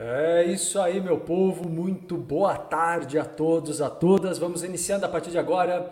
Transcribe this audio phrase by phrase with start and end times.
[0.00, 1.68] É isso aí, meu povo.
[1.68, 4.38] Muito boa tarde a todos, a todas.
[4.38, 5.90] Vamos iniciando a partir de agora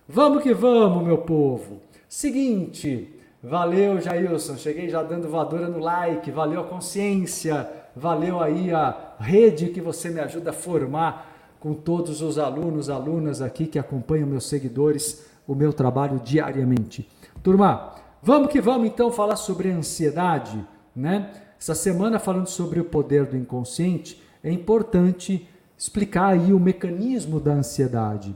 [0.05, 1.81] Vamos que vamos, meu povo.
[2.09, 3.09] Seguinte,
[3.41, 9.69] valeu Jailson, cheguei já dando voadora no like, valeu a consciência valeu aí a rede
[9.69, 14.47] que você me ajuda a formar com todos os alunos, alunas aqui que acompanham meus
[14.47, 17.09] seguidores, o meu trabalho diariamente.
[17.41, 20.63] Turma, vamos que vamos então falar sobre ansiedade,
[20.95, 21.31] né?
[21.59, 27.53] Essa semana falando sobre o poder do inconsciente, é importante explicar aí o mecanismo da
[27.53, 28.35] ansiedade.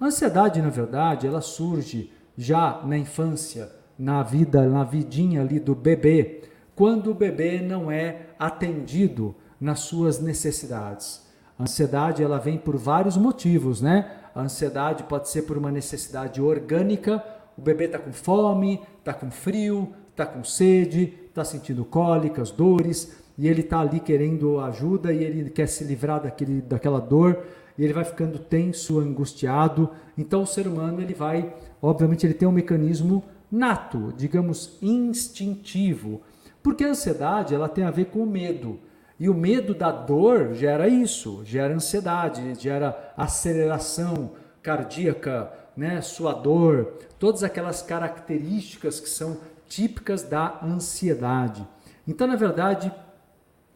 [0.00, 5.74] A ansiedade, na verdade, ela surge já na infância, na vida, na vidinha ali do
[5.74, 6.42] bebê
[6.74, 11.22] quando o bebê não é atendido nas suas necessidades.
[11.58, 14.10] A ansiedade ela vem por vários motivos, né?
[14.34, 17.22] A ansiedade pode ser por uma necessidade orgânica,
[17.56, 23.16] o bebê está com fome, está com frio, está com sede, está sentindo cólicas, dores,
[23.36, 27.44] e ele está ali querendo ajuda e ele quer se livrar daquele, daquela dor
[27.76, 29.90] e ele vai ficando tenso, angustiado.
[30.16, 36.20] Então o ser humano ele vai, obviamente, ele tem um mecanismo nato, digamos instintivo,
[36.62, 38.78] porque a ansiedade ela tem a ver com o medo.
[39.18, 44.32] E o medo da dor gera isso, gera ansiedade, gera aceleração
[44.62, 49.38] cardíaca, né, suador, todas aquelas características que são
[49.68, 51.66] típicas da ansiedade.
[52.06, 52.92] Então, na verdade,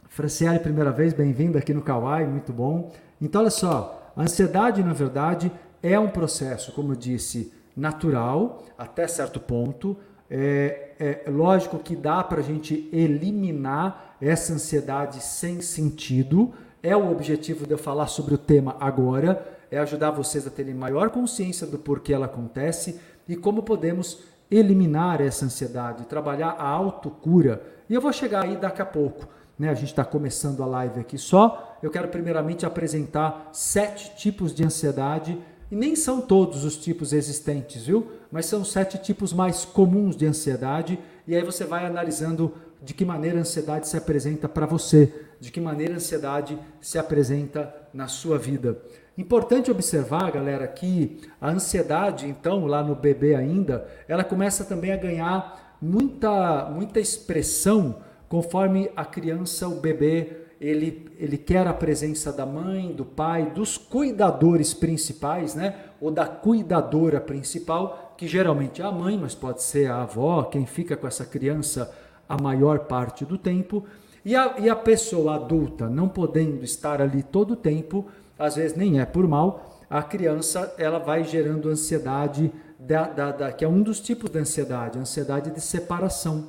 [0.08, 2.90] Franciele, primeira vez, bem-vinda aqui no Kawaii, muito bom.
[3.20, 5.52] Então, olha só, a ansiedade, na verdade,
[5.82, 9.96] é um processo, como eu disse, natural, até certo ponto.
[10.30, 10.90] É,
[11.26, 16.52] é lógico que dá para a gente eliminar essa ansiedade sem sentido.
[16.82, 20.74] É o objetivo de eu falar sobre o tema agora, é ajudar vocês a terem
[20.74, 27.62] maior consciência do porquê ela acontece e como podemos eliminar essa ansiedade, trabalhar a autocura.
[27.88, 29.26] E eu vou chegar aí daqui a pouco.
[29.58, 29.68] Né?
[29.68, 31.78] A gente está começando a live aqui só.
[31.82, 35.38] Eu quero primeiramente apresentar sete tipos de ansiedade.
[35.70, 38.06] E nem são todos os tipos existentes, viu?
[38.30, 40.98] Mas são sete tipos mais comuns de ansiedade.
[41.26, 45.50] E aí você vai analisando de que maneira a ansiedade se apresenta para você, de
[45.50, 48.80] que maneira a ansiedade se apresenta na sua vida.
[49.18, 54.96] Importante observar, galera, que a ansiedade, então, lá no bebê ainda, ela começa também a
[54.96, 57.96] ganhar muita, muita expressão
[58.28, 63.76] conforme a criança, o bebê, ele, ele quer a presença da mãe, do pai, dos
[63.76, 65.76] cuidadores principais, né?
[66.00, 70.66] Ou da cuidadora principal, que geralmente é a mãe, mas pode ser a avó, quem
[70.66, 71.94] fica com essa criança
[72.28, 73.84] a maior parte do tempo.
[74.24, 78.06] E a, e a pessoa adulta, não podendo estar ali todo o tempo,
[78.38, 83.52] às vezes nem é por mal, a criança ela vai gerando ansiedade, da, da, da,
[83.52, 86.48] que é um dos tipos de ansiedade, ansiedade de separação.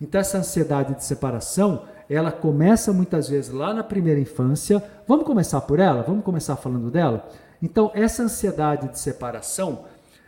[0.00, 4.82] Então essa ansiedade de separação, ela começa muitas vezes lá na primeira infância.
[5.06, 6.02] Vamos começar por ela?
[6.02, 7.28] Vamos começar falando dela?
[7.62, 9.84] Então essa ansiedade de separação,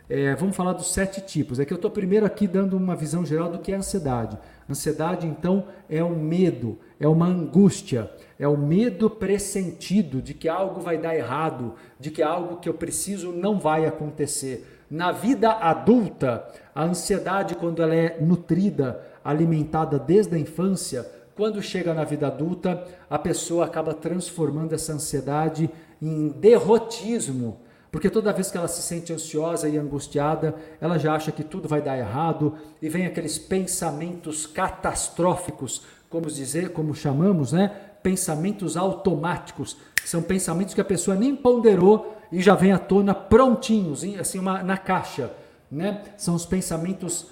[0.09, 1.59] é, vamos falar dos sete tipos.
[1.59, 4.37] É que eu estou primeiro aqui dando uma visão geral do que é ansiedade.
[4.69, 10.79] Ansiedade, então, é um medo, é uma angústia, é o medo pressentido de que algo
[10.79, 14.77] vai dar errado, de que algo que eu preciso não vai acontecer.
[14.89, 21.05] Na vida adulta, a ansiedade, quando ela é nutrida, alimentada desde a infância,
[21.39, 25.69] quando chega na vida adulta, a pessoa acaba transformando essa ansiedade
[26.01, 27.61] em derrotismo.
[27.89, 31.65] Porque toda vez que ela se sente ansiosa e angustiada, ela já acha que tudo
[31.65, 37.73] vai dar errado e vem aqueles pensamentos catastróficos, como dizer, como chamamos, né?
[38.03, 44.03] pensamentos automáticos, são pensamentos que a pessoa nem ponderou e já vem à tona prontinhos,
[44.19, 45.31] assim uma, na caixa.
[45.71, 46.03] Né?
[46.17, 47.27] São os pensamentos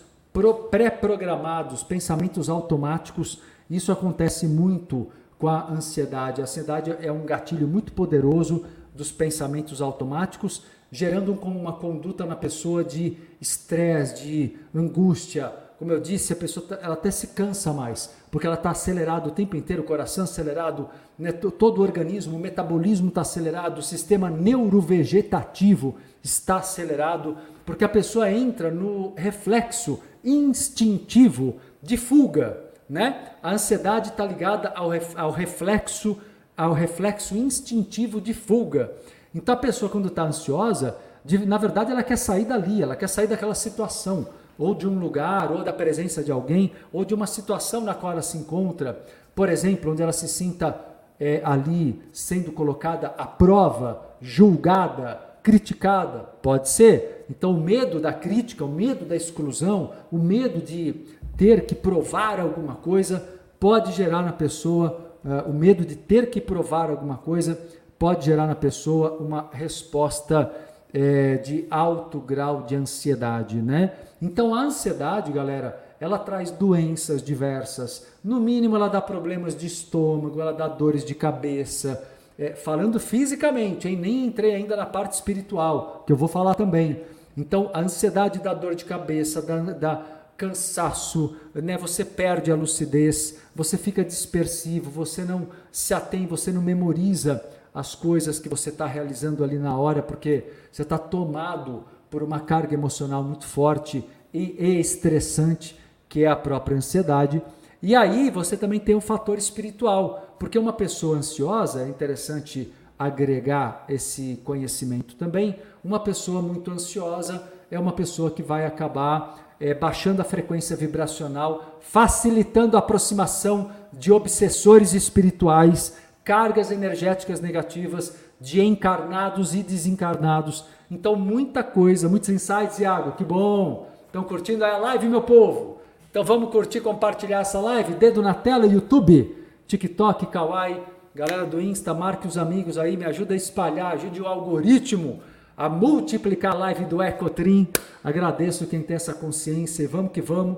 [0.71, 3.41] pré-programados, pensamentos automáticos.
[3.69, 6.41] Isso acontece muito com a ansiedade.
[6.41, 12.83] A ansiedade é um gatilho muito poderoso dos pensamentos automáticos, gerando uma conduta na pessoa
[12.83, 18.11] de estresse, de angústia, como eu disse, a pessoa tá, ela até se cansa mais,
[18.31, 22.39] porque ela está acelerado o tempo inteiro, o coração acelerado, né, todo o organismo, o
[22.39, 31.57] metabolismo está acelerado, o sistema neurovegetativo está acelerado, porque a pessoa entra no reflexo instintivo
[31.81, 32.57] de fuga,
[32.89, 33.31] né?
[33.41, 36.17] A ansiedade está ligada ao, ao reflexo,
[36.55, 38.91] ao reflexo instintivo de fuga.
[39.33, 40.97] Então a pessoa quando está ansiosa,
[41.45, 45.51] na verdade ela quer sair dali, ela quer sair daquela situação ou de um lugar,
[45.51, 48.99] ou da presença de alguém, ou de uma situação na qual ela se encontra,
[49.35, 50.75] por exemplo, onde ela se sinta
[51.19, 56.19] é, ali sendo colocada à prova, julgada, criticada.
[56.41, 57.25] Pode ser.
[57.29, 61.05] Então, o medo da crítica, o medo da exclusão, o medo de
[61.37, 63.23] ter que provar alguma coisa,
[63.59, 67.57] pode gerar na pessoa, uh, o medo de ter que provar alguma coisa,
[67.99, 70.51] pode gerar na pessoa uma resposta
[70.93, 73.91] é, de alto grau de ansiedade, né?
[74.21, 78.07] Então a ansiedade, galera, ela traz doenças diversas.
[78.23, 82.03] No mínimo, ela dá problemas de estômago, ela dá dores de cabeça.
[82.37, 83.97] É, falando fisicamente, hein?
[83.97, 87.01] nem entrei ainda na parte espiritual, que eu vou falar também.
[87.35, 90.05] Então, a ansiedade dá dor de cabeça, dá, dá
[90.37, 91.77] cansaço, né?
[91.77, 97.95] você perde a lucidez, você fica dispersivo, você não se atém, você não memoriza as
[97.95, 102.73] coisas que você está realizando ali na hora, porque você está tomado por uma carga
[102.73, 105.77] emocional muito forte e, e estressante,
[106.07, 107.41] que é a própria ansiedade.
[107.81, 113.85] E aí você também tem um fator espiritual, porque uma pessoa ansiosa, é interessante agregar
[113.87, 120.21] esse conhecimento também, uma pessoa muito ansiosa é uma pessoa que vai acabar é, baixando
[120.21, 129.63] a frequência vibracional, facilitando a aproximação de obsessores espirituais, cargas energéticas negativas de encarnados e
[129.63, 130.65] desencarnados.
[130.89, 133.89] Então, muita coisa, muitos insights, Iago, que bom!
[134.05, 135.77] Estão curtindo a live, meu povo?
[136.09, 137.93] Então vamos curtir, compartilhar essa live?
[137.93, 139.35] Dedo na tela, YouTube,
[139.67, 140.81] TikTok, Kawaii,
[141.13, 145.19] galera do Insta, marque os amigos aí, me ajuda a espalhar, ajude o algoritmo
[145.57, 147.67] a multiplicar a live do Ecotrim.
[148.03, 150.57] Agradeço quem tem essa consciência e vamos que vamos.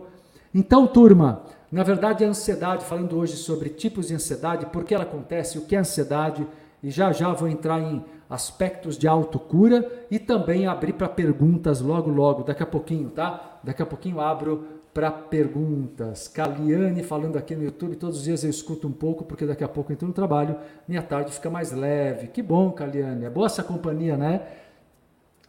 [0.53, 5.03] Então, turma, na verdade a ansiedade, falando hoje sobre tipos de ansiedade, por que ela
[5.03, 6.45] acontece, o que é ansiedade,
[6.83, 12.11] e já já vou entrar em aspectos de autocura e também abrir para perguntas logo
[12.11, 13.59] logo, daqui a pouquinho, tá?
[13.63, 16.27] Daqui a pouquinho abro para perguntas.
[16.27, 19.67] Caliane falando aqui no YouTube, todos os dias eu escuto um pouco, porque daqui a
[19.67, 22.27] pouco eu entro no trabalho, minha tarde fica mais leve.
[22.27, 24.41] Que bom, Caliane, é boa essa companhia, né?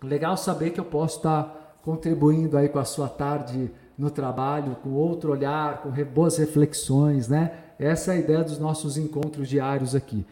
[0.03, 4.91] Legal saber que eu posso estar contribuindo aí com a sua tarde no trabalho, com
[4.91, 7.53] outro olhar, com boas reflexões, né?
[7.79, 10.27] Essa é a ideia dos nossos encontros diários aqui.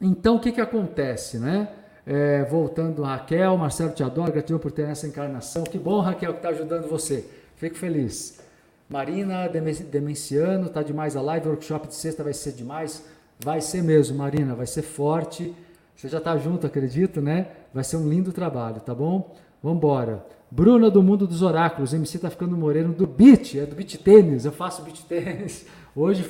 [0.00, 1.68] Então, o que, que acontece, né?
[2.06, 5.64] É, voltando, Raquel, Marcelo te adora, gratidão por ter essa encarnação.
[5.64, 7.26] Que bom, Raquel, que está ajudando você.
[7.56, 8.40] Fico feliz.
[8.88, 11.48] Marina Demenciano, tá demais a live.
[11.48, 13.04] Workshop de sexta vai ser demais.
[13.42, 15.54] Vai ser mesmo, Marina, vai ser forte.
[15.96, 17.48] Você já está junto, acredito, né?
[17.72, 19.34] Vai ser um lindo trabalho, tá bom?
[19.62, 20.24] Vamos embora.
[20.50, 24.44] Bruna do Mundo dos Oráculos, MC tá ficando moreno do beat, é do beat tênis,
[24.44, 25.66] eu faço beat tênis.
[25.96, 26.22] Hoje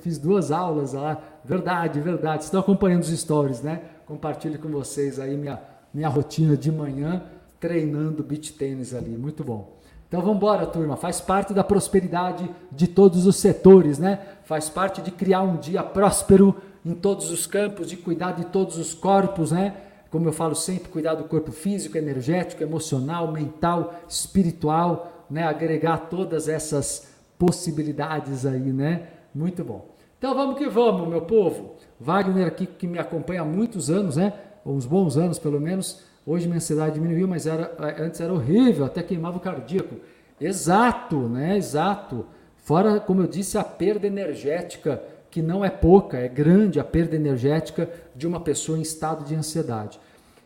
[0.00, 2.44] fiz duas aulas lá, verdade, verdade.
[2.44, 3.82] Estão acompanhando os stories, né?
[4.06, 5.60] Compartilho com vocês aí minha,
[5.92, 7.22] minha rotina de manhã
[7.58, 9.78] treinando beat tênis ali, muito bom.
[10.08, 10.96] Então vamos embora, turma.
[10.96, 14.18] Faz parte da prosperidade de todos os setores, né?
[14.44, 18.76] Faz parte de criar um dia próspero em todos os campos, de cuidar de todos
[18.76, 19.74] os corpos, né?
[20.10, 25.44] Como eu falo sempre, cuidar do corpo físico, energético, emocional, mental, espiritual, né?
[25.44, 27.08] Agregar todas essas
[27.38, 29.08] possibilidades aí, né?
[29.34, 29.88] Muito bom.
[30.18, 31.76] Então vamos que vamos, meu povo.
[31.98, 34.32] Wagner aqui que me acompanha há muitos anos, né?
[34.64, 36.02] Uns bons anos pelo menos.
[36.24, 39.96] Hoje minha ansiedade diminuiu, mas era, antes era horrível, até queimava o cardíaco.
[40.40, 41.56] Exato, né?
[41.56, 42.26] Exato.
[42.58, 47.16] Fora, como eu disse, a perda energética que não é pouca, é grande a perda
[47.16, 49.98] energética de uma pessoa em estado de ansiedade.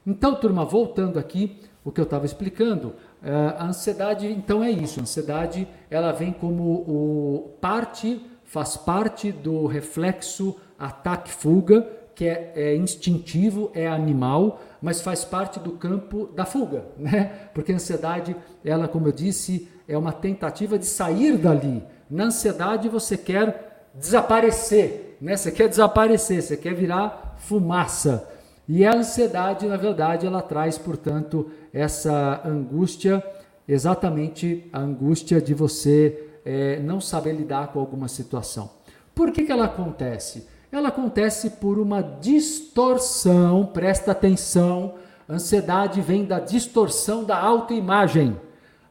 [0.06, 5.00] Então, turma, voltando aqui, o que eu estava explicando, eh, a ansiedade, então é isso.
[5.00, 12.76] A ansiedade, ela vem como o parte, faz parte do reflexo ataque-fuga, que é, é,
[12.76, 17.48] instintivo, é animal, mas faz parte do campo da fuga, né?
[17.52, 21.82] Porque a ansiedade, ela, como eu disse, é uma tentativa de sair dali.
[22.08, 23.65] Na ansiedade, você quer
[23.98, 25.36] desaparecer, né?
[25.36, 28.28] Você quer desaparecer, você quer virar fumaça.
[28.68, 33.22] E a ansiedade, na verdade, ela traz, portanto, essa angústia,
[33.68, 38.70] exatamente a angústia de você é, não saber lidar com alguma situação.
[39.14, 40.46] Por que, que ela acontece?
[40.70, 44.94] Ela acontece por uma distorção, presta atenção,
[45.28, 48.36] ansiedade vem da distorção da autoimagem.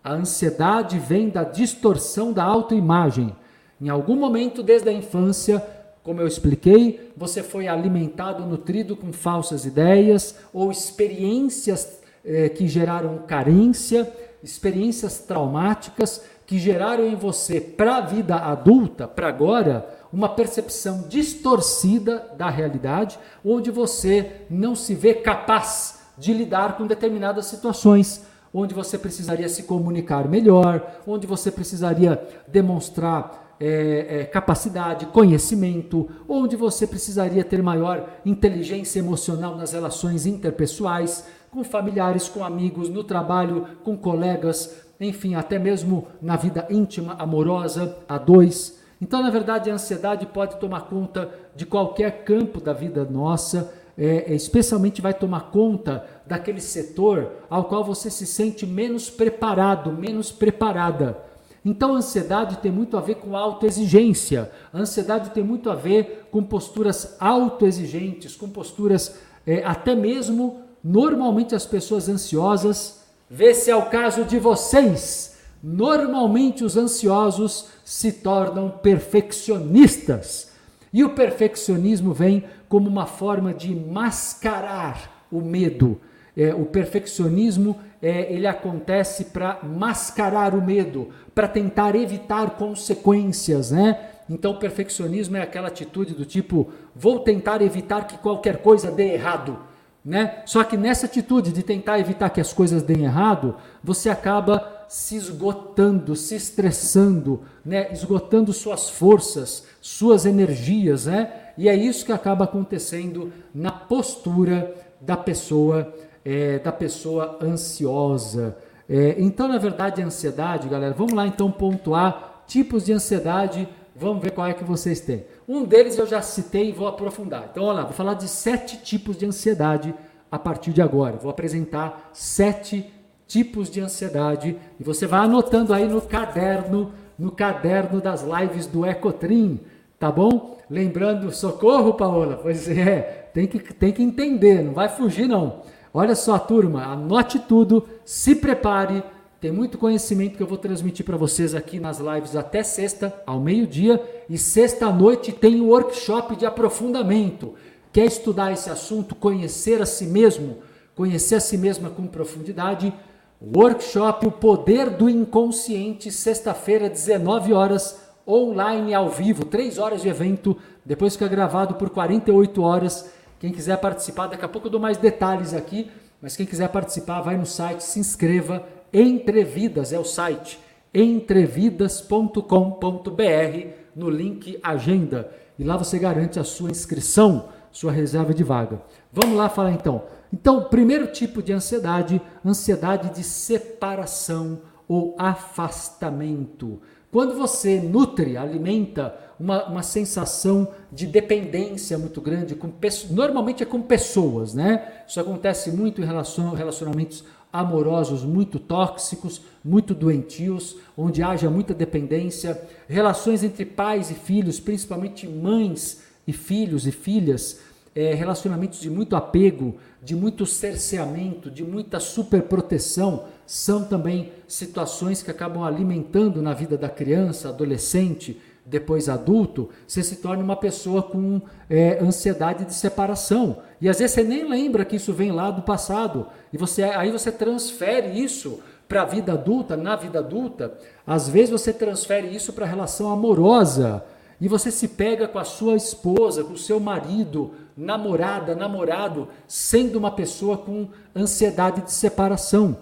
[0.03, 3.35] A ansiedade vem da distorção da autoimagem.
[3.79, 5.65] Em algum momento desde a infância,
[6.01, 13.17] como eu expliquei, você foi alimentado, nutrido com falsas ideias ou experiências eh, que geraram
[13.27, 21.05] carência, experiências traumáticas que geraram em você, para a vida adulta, para agora, uma percepção
[21.09, 28.73] distorcida da realidade, onde você não se vê capaz de lidar com determinadas situações, onde
[28.73, 36.85] você precisaria se comunicar melhor, onde você precisaria demonstrar é, é, capacidade, conhecimento, onde você
[36.85, 43.97] precisaria ter maior inteligência emocional nas relações interpessoais, com familiares, com amigos, no trabalho, com
[43.97, 48.79] colegas, enfim, até mesmo na vida íntima, amorosa, a dois.
[49.01, 54.31] Então, na verdade, a ansiedade pode tomar conta de qualquer campo da vida nossa, é,
[54.31, 60.31] é especialmente vai tomar conta daquele setor ao qual você se sente menos preparado, menos
[60.31, 61.17] preparada.
[61.65, 64.51] Então ansiedade tem muito a ver com autoexigência.
[64.71, 69.15] A ansiedade tem muito a ver com posturas autoexigentes, com posturas
[69.47, 75.39] é, até mesmo normalmente as pessoas ansiosas, vê se é o caso de vocês.
[75.63, 80.51] Normalmente os ansiosos se tornam perfeccionistas.
[80.93, 85.99] E o perfeccionismo vem como uma forma de mascarar o medo.
[86.37, 94.11] É, o perfeccionismo é, ele acontece para mascarar o medo, para tentar evitar consequências, né?
[94.29, 99.13] Então, o perfeccionismo é aquela atitude do tipo: vou tentar evitar que qualquer coisa dê
[99.13, 99.57] errado.
[100.03, 100.43] Né?
[100.45, 105.15] Só que nessa atitude de tentar evitar que as coisas deem errado, você acaba se
[105.15, 107.91] esgotando, se estressando, né?
[107.91, 111.31] esgotando suas forças, suas energias, né?
[111.57, 115.91] E é isso que acaba acontecendo na postura da pessoa,
[116.25, 118.57] é, da pessoa ansiosa.
[118.89, 124.31] É, então, na verdade, ansiedade, galera, vamos lá então pontuar tipos de ansiedade, vamos ver
[124.31, 125.25] qual é que vocês têm.
[125.47, 127.49] Um deles eu já citei e vou aprofundar.
[127.51, 129.93] Então, olha lá, vou falar de sete tipos de ansiedade
[130.31, 131.17] a partir de agora.
[131.17, 132.91] Vou apresentar sete
[133.27, 138.85] tipos de ansiedade e você vai anotando aí no caderno, no caderno das lives do
[138.85, 139.59] Ecotrim,
[139.99, 140.57] tá bom?
[140.69, 145.61] Lembrando, socorro, Paola, pois é, tem que, tem que entender, não vai fugir não.
[145.97, 149.01] Olha só, turma, anote tudo, se prepare,
[149.39, 153.39] tem muito conhecimento que eu vou transmitir para vocês aqui nas lives até sexta, ao
[153.39, 157.53] meio-dia, e sexta noite tem um workshop de aprofundamento.
[157.93, 160.57] Quer estudar esse assunto, conhecer a si mesmo,
[160.93, 162.93] conhecer a si mesma com profundidade?
[163.41, 170.57] Workshop O Poder do Inconsciente, sexta-feira, 19 horas, online ao vivo, 3 horas de evento,
[170.83, 173.14] depois fica gravado por 48 horas.
[173.45, 177.21] Quem quiser participar, daqui a pouco eu dou mais detalhes aqui, mas quem quiser participar,
[177.21, 178.67] vai no site, se inscreva.
[178.91, 180.59] Entrevidas é o site,
[180.91, 185.29] entrevidas.com.br, no link Agenda.
[185.59, 188.81] E lá você garante a sua inscrição, sua reserva de vaga.
[189.13, 190.05] Vamos lá falar então.
[190.33, 196.81] Então, primeiro tipo de ansiedade, ansiedade de separação ou afastamento.
[197.11, 202.71] Quando você nutre, alimenta uma, uma sensação de dependência muito grande, com,
[203.09, 205.03] normalmente é com pessoas, né?
[205.07, 212.61] Isso acontece muito em relação, relacionamentos amorosos muito tóxicos, muito doentios, onde haja muita dependência,
[212.87, 217.61] relações entre pais e filhos, principalmente mães e filhos e filhas,
[217.95, 225.31] é, relacionamentos de muito apego, de muito cerceamento, de muita superproteção, são também situações que
[225.31, 231.39] acabam alimentando na vida da criança, adolescente, depois adulto, você se torna uma pessoa com
[231.69, 233.57] é, ansiedade de separação.
[233.79, 236.27] E às vezes você nem lembra que isso vem lá do passado.
[236.51, 240.73] E você aí você transfere isso para a vida adulta, na vida adulta.
[241.05, 244.03] Às vezes você transfere isso para a relação amorosa.
[244.41, 249.97] E você se pega com a sua esposa, com o seu marido, namorada, namorado, sendo
[249.97, 252.77] uma pessoa com ansiedade de separação.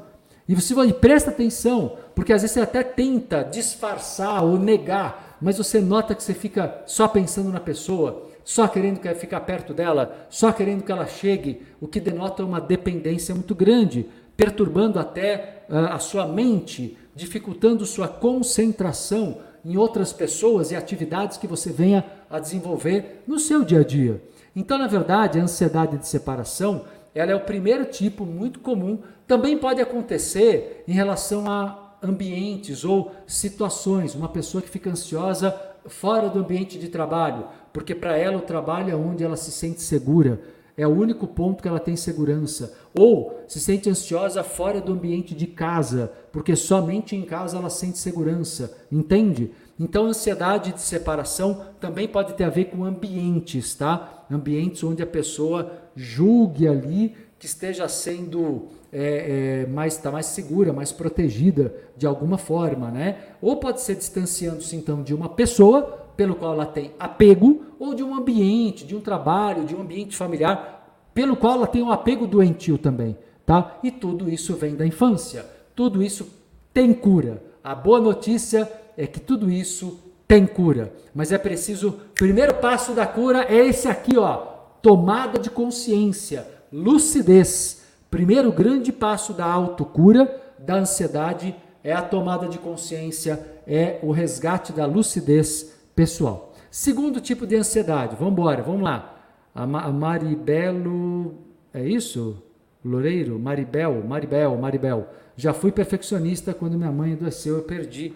[0.48, 5.58] E você vai, presta atenção, porque às vezes você até tenta disfarçar ou negar, mas
[5.58, 10.26] você nota que você fica só pensando na pessoa, só querendo que ficar perto dela,
[10.30, 15.76] só querendo que ela chegue, o que denota uma dependência muito grande, perturbando até uh,
[15.92, 22.40] a sua mente, dificultando sua concentração em outras pessoas e atividades que você venha a
[22.40, 24.22] desenvolver no seu dia a dia.
[24.56, 29.00] Então, na verdade, a ansiedade de separação, ela é o primeiro tipo muito comum.
[29.28, 34.14] Também pode acontecer em relação a ambientes ou situações.
[34.14, 38.92] Uma pessoa que fica ansiosa fora do ambiente de trabalho, porque para ela o trabalho
[38.92, 40.42] é onde ela se sente segura,
[40.76, 42.76] é o único ponto que ela tem segurança.
[42.98, 47.98] Ou se sente ansiosa fora do ambiente de casa, porque somente em casa ela sente
[47.98, 48.76] segurança.
[48.92, 49.52] Entende?
[49.80, 54.26] Então, ansiedade de separação também pode ter a ver com ambientes, tá?
[54.30, 60.72] Ambientes onde a pessoa julgue ali que esteja sendo é, é, mais, tá mais segura,
[60.72, 63.18] mais protegida de alguma forma, né?
[63.42, 65.82] Ou pode ser distanciando-se então de uma pessoa
[66.16, 70.16] pelo qual ela tem apego, ou de um ambiente, de um trabalho, de um ambiente
[70.16, 73.78] familiar, pelo qual ela tem um apego doentio também, tá?
[73.84, 75.46] E tudo isso vem da infância.
[75.76, 76.26] Tudo isso
[76.74, 77.44] tem cura.
[77.62, 82.00] A boa notícia é que tudo isso tem cura, mas é preciso.
[82.16, 84.38] Primeiro passo da cura é esse aqui, ó,
[84.82, 87.84] tomada de consciência, lucidez.
[88.10, 94.74] Primeiro grande passo da autocura da ansiedade é a tomada de consciência, é o resgate
[94.74, 96.54] da lucidez pessoal.
[96.72, 99.22] Segundo tipo de ansiedade, vamos embora, vamos lá.
[99.54, 101.36] A, Ma a Maribelo,
[101.72, 102.42] é isso?
[102.84, 103.38] Loureiro?
[103.38, 105.08] Maribel, Maribel, Maribel.
[105.38, 108.14] Já fui perfeccionista quando minha mãe adoeceu, eu perdi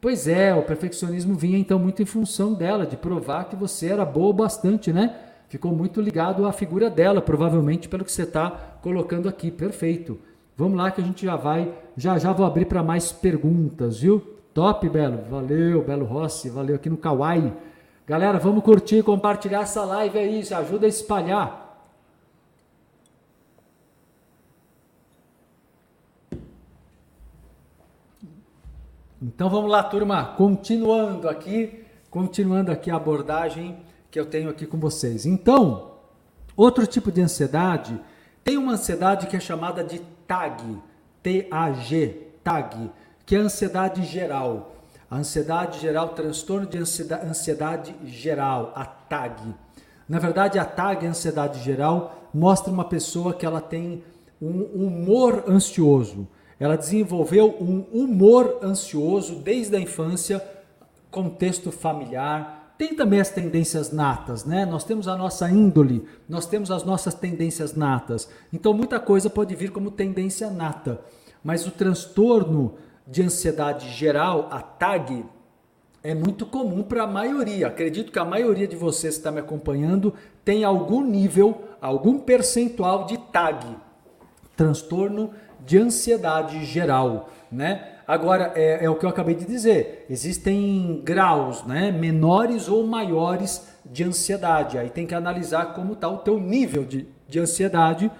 [0.00, 4.02] Pois é, o perfeccionismo vinha então muito em função dela, de provar que você era
[4.02, 5.14] boa bastante, né?
[5.50, 9.50] Ficou muito ligado à figura dela, provavelmente pelo que você está colocando aqui.
[9.50, 10.16] Perfeito.
[10.56, 14.20] Vamos lá que a gente já vai, já já vou abrir para mais perguntas, viu?
[14.54, 15.24] Top, Belo.
[15.28, 16.48] Valeu, Belo Rossi.
[16.48, 17.52] Valeu aqui no Kawaii.
[18.06, 21.68] Galera, vamos curtir, compartilhar essa live aí, ajuda a espalhar.
[29.20, 34.78] Então vamos lá, turma, continuando aqui, continuando aqui a abordagem que eu tenho aqui com
[34.78, 35.24] vocês.
[35.24, 35.92] Então,
[36.56, 37.98] outro tipo de ansiedade,
[38.42, 40.62] tem uma ansiedade que é chamada de TAG,
[41.22, 42.90] T A G, TAG,
[43.24, 44.74] que é a ansiedade geral.
[45.10, 49.54] A ansiedade geral, transtorno de ansiedade, ansiedade geral, a TAG.
[50.08, 54.02] Na verdade, a TAG, a ansiedade geral, mostra uma pessoa que ela tem
[54.40, 56.26] um humor ansioso.
[56.58, 60.44] Ela desenvolveu um humor ansioso desde a infância,
[61.10, 62.59] contexto familiar.
[62.80, 64.64] Tem também as tendências natas, né?
[64.64, 68.26] Nós temos a nossa índole, nós temos as nossas tendências natas.
[68.50, 70.98] Então, muita coisa pode vir como tendência nata.
[71.44, 75.26] Mas o transtorno de ansiedade geral, a TAG,
[76.02, 77.66] é muito comum para a maioria.
[77.66, 83.04] Acredito que a maioria de vocês que está me acompanhando tem algum nível, algum percentual
[83.04, 83.76] de TAG,
[84.56, 85.34] transtorno
[85.66, 87.99] de ansiedade geral, né?
[88.10, 93.68] Agora, é, é, o que eu acabei de dizer, existem graus, né, menores ou maiores
[93.84, 98.10] de ansiedade, aí tem que analisar como está o teu nível de, de ansiedade,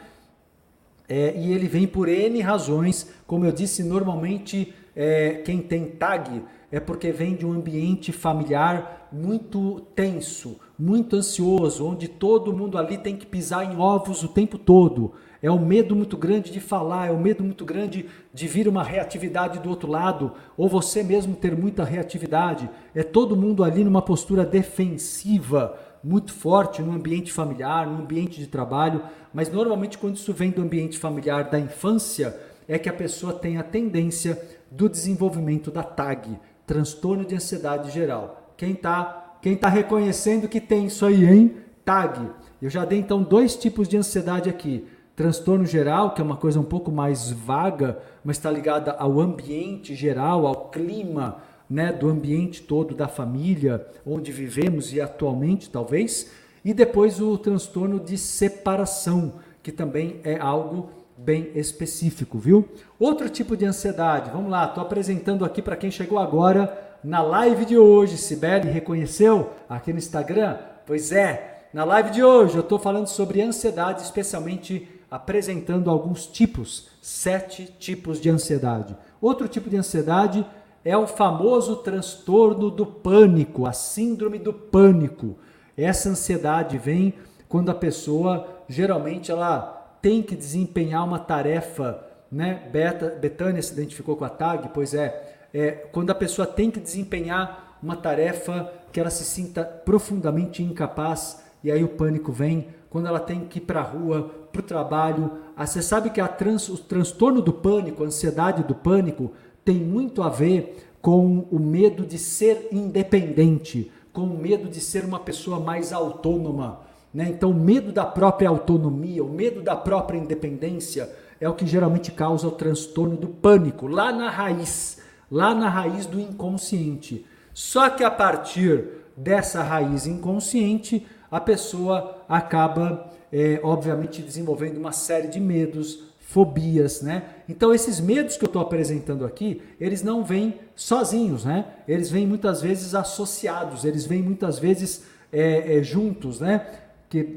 [1.08, 6.40] é, e ele vem por N razões, como eu disse, normalmente é, quem tem TAG
[6.70, 12.96] é porque vem de um ambiente familiar muito tenso, muito ansioso, onde todo mundo ali
[12.96, 15.14] tem que pisar em ovos o tempo todo.
[15.42, 18.82] É um medo muito grande de falar, é um medo muito grande de vir uma
[18.82, 22.68] reatividade do outro lado, ou você mesmo ter muita reatividade.
[22.94, 28.46] É todo mundo ali numa postura defensiva, muito forte no ambiente familiar, no ambiente de
[28.46, 33.32] trabalho, mas normalmente quando isso vem do ambiente familiar da infância, é que a pessoa
[33.32, 38.54] tem a tendência do desenvolvimento da TAG, transtorno de ansiedade geral.
[38.56, 41.56] Quem está quem tá reconhecendo que tem isso aí, hein?
[41.84, 42.30] TAG.
[42.60, 44.86] Eu já dei então dois tipos de ansiedade aqui.
[45.20, 49.94] Transtorno geral, que é uma coisa um pouco mais vaga, mas está ligada ao ambiente
[49.94, 56.30] geral, ao clima né, do ambiente todo da família, onde vivemos e atualmente, talvez.
[56.64, 62.66] E depois o transtorno de separação, que também é algo bem específico, viu?
[62.98, 67.66] Outro tipo de ansiedade, vamos lá, estou apresentando aqui para quem chegou agora na live
[67.66, 68.16] de hoje.
[68.16, 70.56] Sibeli reconheceu aqui no Instagram?
[70.86, 76.88] Pois é, na live de hoje eu estou falando sobre ansiedade, especialmente apresentando alguns tipos,
[77.02, 78.96] sete tipos de ansiedade.
[79.20, 80.46] Outro tipo de ansiedade
[80.84, 85.36] é o famoso transtorno do pânico, a síndrome do pânico.
[85.76, 87.14] Essa ansiedade vem
[87.48, 92.68] quando a pessoa geralmente ela tem que desempenhar uma tarefa, né?
[92.72, 96.80] Beta, Betânia se identificou com a TAG, pois é, é, quando a pessoa tem que
[96.80, 103.06] desempenhar uma tarefa que ela se sinta profundamente incapaz e aí o pânico vem, quando
[103.06, 105.30] ela tem que ir para a rua, para o trabalho.
[105.56, 109.32] Ah, você sabe que trans, o transtorno do pânico, a ansiedade do pânico,
[109.64, 115.04] tem muito a ver com o medo de ser independente, com o medo de ser
[115.04, 116.80] uma pessoa mais autônoma.
[117.14, 117.28] Né?
[117.30, 121.08] Então, o medo da própria autonomia, o medo da própria independência
[121.40, 124.98] é o que geralmente causa o transtorno do pânico, lá na raiz,
[125.30, 127.24] lá na raiz do inconsciente.
[127.54, 128.84] Só que a partir
[129.16, 137.24] dessa raiz inconsciente, a pessoa acaba, é, obviamente, desenvolvendo uma série de medos, fobias, né?
[137.48, 141.66] Então esses medos que eu estou apresentando aqui, eles não vêm sozinhos, né?
[141.88, 146.66] Eles vêm muitas vezes associados, eles vêm muitas vezes é, é, juntos, né?
[147.10, 147.36] que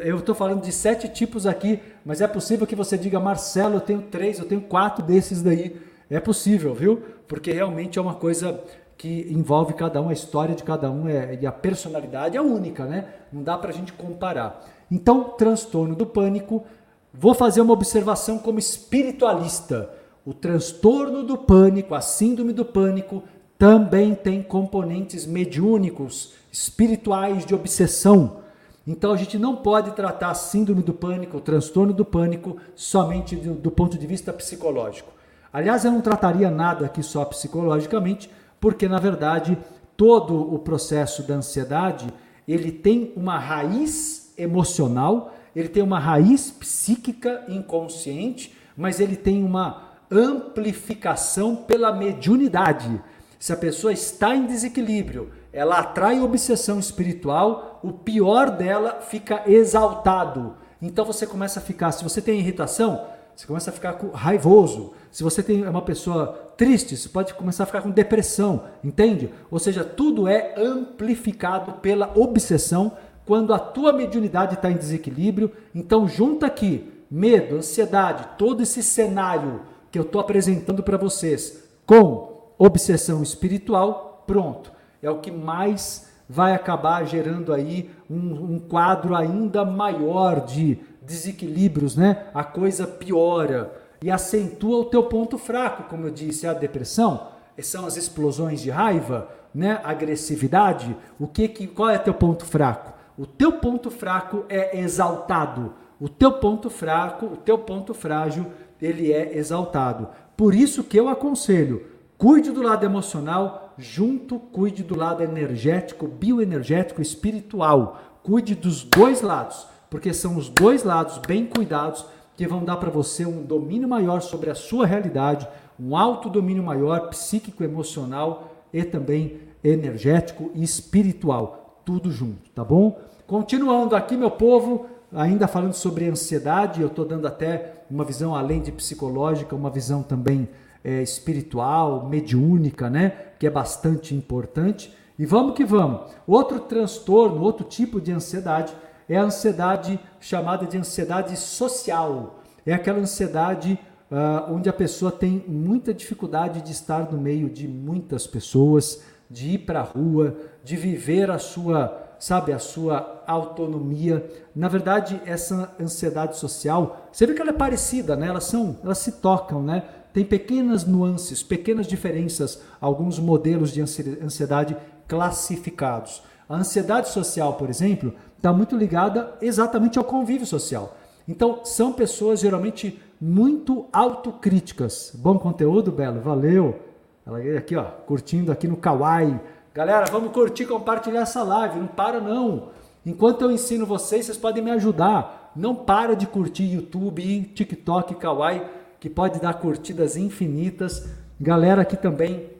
[0.00, 3.80] eu estou falando de sete tipos aqui, mas é possível que você diga, Marcelo, eu
[3.80, 5.80] tenho três, eu tenho quatro desses daí.
[6.10, 7.00] É possível, viu?
[7.28, 8.60] Porque realmente é uma coisa
[9.02, 12.84] que envolve cada um, a história de cada um é, e a personalidade é única,
[12.84, 13.08] né?
[13.32, 14.64] Não dá para a gente comparar.
[14.88, 16.64] Então, transtorno do pânico,
[17.12, 19.90] vou fazer uma observação como espiritualista.
[20.24, 23.24] O transtorno do pânico, a síndrome do pânico,
[23.58, 28.42] também tem componentes mediúnicos, espirituais de obsessão
[28.86, 33.36] então a gente não pode tratar a síndrome do pânico, o transtorno do pânico, somente
[33.36, 35.12] do, do, ponto de vista psicológico.
[35.52, 38.28] Aliás, eu não trataria nada aqui só psicologicamente,
[38.62, 39.58] porque na verdade
[39.96, 42.06] todo o processo da ansiedade
[42.46, 49.90] ele tem uma raiz emocional, ele tem uma raiz psíquica inconsciente, mas ele tem uma
[50.10, 53.02] amplificação pela mediunidade.
[53.38, 60.54] Se a pessoa está em desequilíbrio, ela atrai obsessão espiritual, o pior dela fica exaltado.
[60.80, 64.92] Então você começa a ficar, se você tem irritação, você começa a ficar raivoso.
[65.10, 69.30] Se você tem é uma pessoa triste, você pode começar a ficar com depressão, entende?
[69.50, 72.92] Ou seja, tudo é amplificado pela obsessão
[73.24, 75.50] quando a tua mediunidade está em desequilíbrio.
[75.74, 82.54] Então junta aqui medo, ansiedade, todo esse cenário que eu estou apresentando para vocês com
[82.58, 89.64] obsessão espiritual, pronto é o que mais vai acabar gerando aí um, um quadro ainda
[89.64, 92.26] maior de desequilíbrios, né?
[92.34, 93.80] A coisa piora.
[94.02, 97.28] e acentua o teu ponto fraco, como eu disse, a depressão,
[97.60, 99.80] são as explosões de raiva, né?
[99.84, 100.96] agressividade.
[101.20, 102.92] O que, que qual é teu ponto fraco?
[103.16, 105.74] O teu ponto fraco é exaltado.
[106.00, 108.46] O teu ponto fraco, o teu ponto frágil,
[108.80, 110.08] ele é exaltado.
[110.36, 111.86] Por isso que eu aconselho,
[112.18, 118.00] cuide do lado emocional, junto cuide do lado energético, bioenergético, espiritual.
[118.22, 122.88] Cuide dos dois lados, porque são os dois lados bem cuidados que vão dar para
[122.88, 125.46] você um domínio maior sobre a sua realidade,
[125.78, 132.98] um alto domínio maior psíquico, emocional e também energético e espiritual, tudo junto, tá bom?
[133.26, 138.62] Continuando aqui, meu povo, ainda falando sobre ansiedade, eu estou dando até uma visão além
[138.62, 140.48] de psicológica, uma visão também
[140.82, 143.10] é, espiritual, mediúnica, né?
[143.38, 144.90] Que é bastante importante.
[145.18, 146.10] E vamos que vamos.
[146.26, 148.72] Outro transtorno, outro tipo de ansiedade
[149.14, 152.42] é a ansiedade chamada de ansiedade social.
[152.64, 153.78] É aquela ansiedade
[154.10, 159.50] uh, onde a pessoa tem muita dificuldade de estar no meio de muitas pessoas, de
[159.50, 164.26] ir para a rua, de viver a sua, sabe, a sua autonomia.
[164.56, 168.28] Na verdade, essa ansiedade social, você vê que ela é parecida, né?
[168.28, 169.82] Elas são, elas se tocam, né?
[170.14, 174.74] Tem pequenas nuances, pequenas diferenças, alguns modelos de ansiedade
[175.06, 176.22] classificados.
[176.52, 180.94] A ansiedade social, por exemplo, está muito ligada exatamente ao convívio social.
[181.26, 185.12] Então, são pessoas geralmente muito autocríticas.
[185.14, 186.78] Bom conteúdo, Belo, valeu.
[187.24, 189.40] Ela aqui, ó, curtindo aqui no Kawaii.
[189.72, 191.80] Galera, vamos curtir, compartilhar essa live.
[191.80, 192.68] Não para não.
[193.06, 195.52] Enquanto eu ensino vocês, vocês podem me ajudar.
[195.56, 198.60] Não para de curtir YouTube, TikTok, Kawaii,
[199.00, 201.08] que pode dar curtidas infinitas.
[201.40, 202.50] Galera aqui também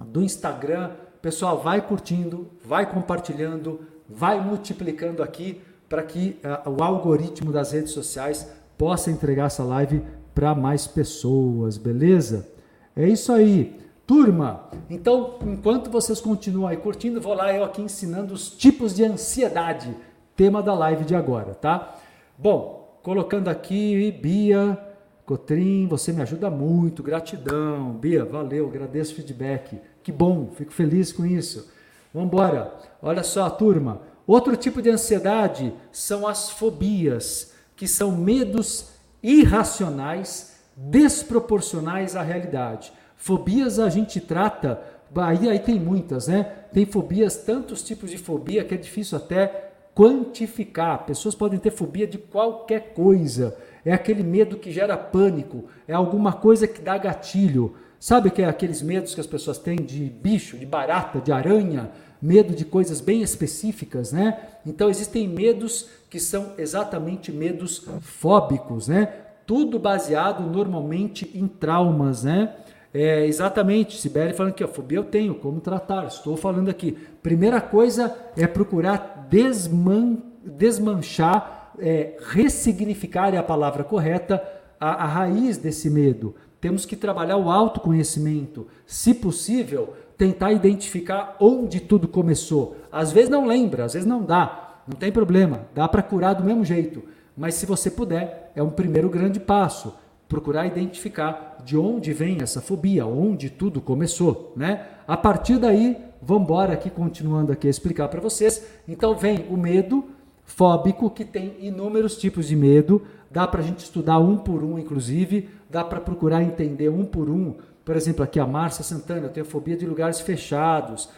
[0.00, 0.90] do Instagram,
[1.22, 7.92] pessoal, vai curtindo, vai compartilhando, vai multiplicando aqui para que uh, o algoritmo das redes
[7.92, 10.02] sociais possa entregar essa live
[10.34, 12.50] para mais pessoas, beleza?
[12.96, 13.80] É isso aí.
[14.04, 19.04] Turma, então, enquanto vocês continuam aí curtindo, vou lá eu aqui ensinando os tipos de
[19.04, 19.96] ansiedade,
[20.34, 21.94] tema da live de agora, tá?
[22.36, 24.76] Bom, colocando aqui, Bia,
[25.24, 27.92] Cotrim, você me ajuda muito, gratidão.
[27.92, 29.78] Bia, valeu, agradeço o feedback.
[30.02, 31.70] Que bom, fico feliz com isso.
[32.12, 32.74] Vamos embora.
[33.00, 34.02] Olha só, turma.
[34.26, 38.90] Outro tipo de ansiedade são as fobias que são medos
[39.22, 42.92] irracionais, desproporcionais à realidade.
[43.16, 44.82] Fobias a gente trata,
[45.16, 46.44] aí, aí tem muitas, né?
[46.72, 51.04] Tem fobias, tantos tipos de fobia que é difícil até quantificar.
[51.04, 53.56] Pessoas podem ter fobia de qualquer coisa.
[53.84, 57.74] É aquele medo que gera pânico, é alguma coisa que dá gatilho.
[57.98, 61.90] Sabe que é aqueles medos que as pessoas têm de bicho, de barata, de aranha,
[62.20, 64.38] medo de coisas bem específicas, né?
[64.64, 69.06] Então existem medos que são exatamente medos fóbicos, né?
[69.46, 72.54] Tudo baseado normalmente em traumas, né?
[72.94, 76.06] É, exatamente, Sibeli falando que a fobia eu tenho, como tratar?
[76.06, 76.92] Estou falando aqui.
[77.22, 84.42] Primeira coisa é procurar desman, desmanchar, é, ressignificar é a palavra correta,
[84.78, 86.34] a, a raiz desse medo.
[86.60, 88.66] Temos que trabalhar o autoconhecimento.
[88.86, 92.76] Se possível, tentar identificar onde tudo começou.
[92.90, 96.44] Às vezes não lembra, às vezes não dá, não tem problema, dá para curar do
[96.44, 97.02] mesmo jeito.
[97.36, 99.94] Mas se você puder, é um primeiro grande passo.
[100.28, 104.86] Procurar identificar de onde vem essa fobia, onde tudo começou, né?
[105.06, 108.64] A partir daí, vamos embora aqui continuando aqui a explicar para vocês.
[108.88, 110.04] Então vem o medo
[110.44, 114.78] fóbico que tem inúmeros tipos de medo, dá para a gente estudar um por um,
[114.78, 119.30] inclusive, dá para procurar entender um por um por exemplo, aqui a Márcia Santana, eu
[119.30, 121.08] tenho fobia de lugares fechados.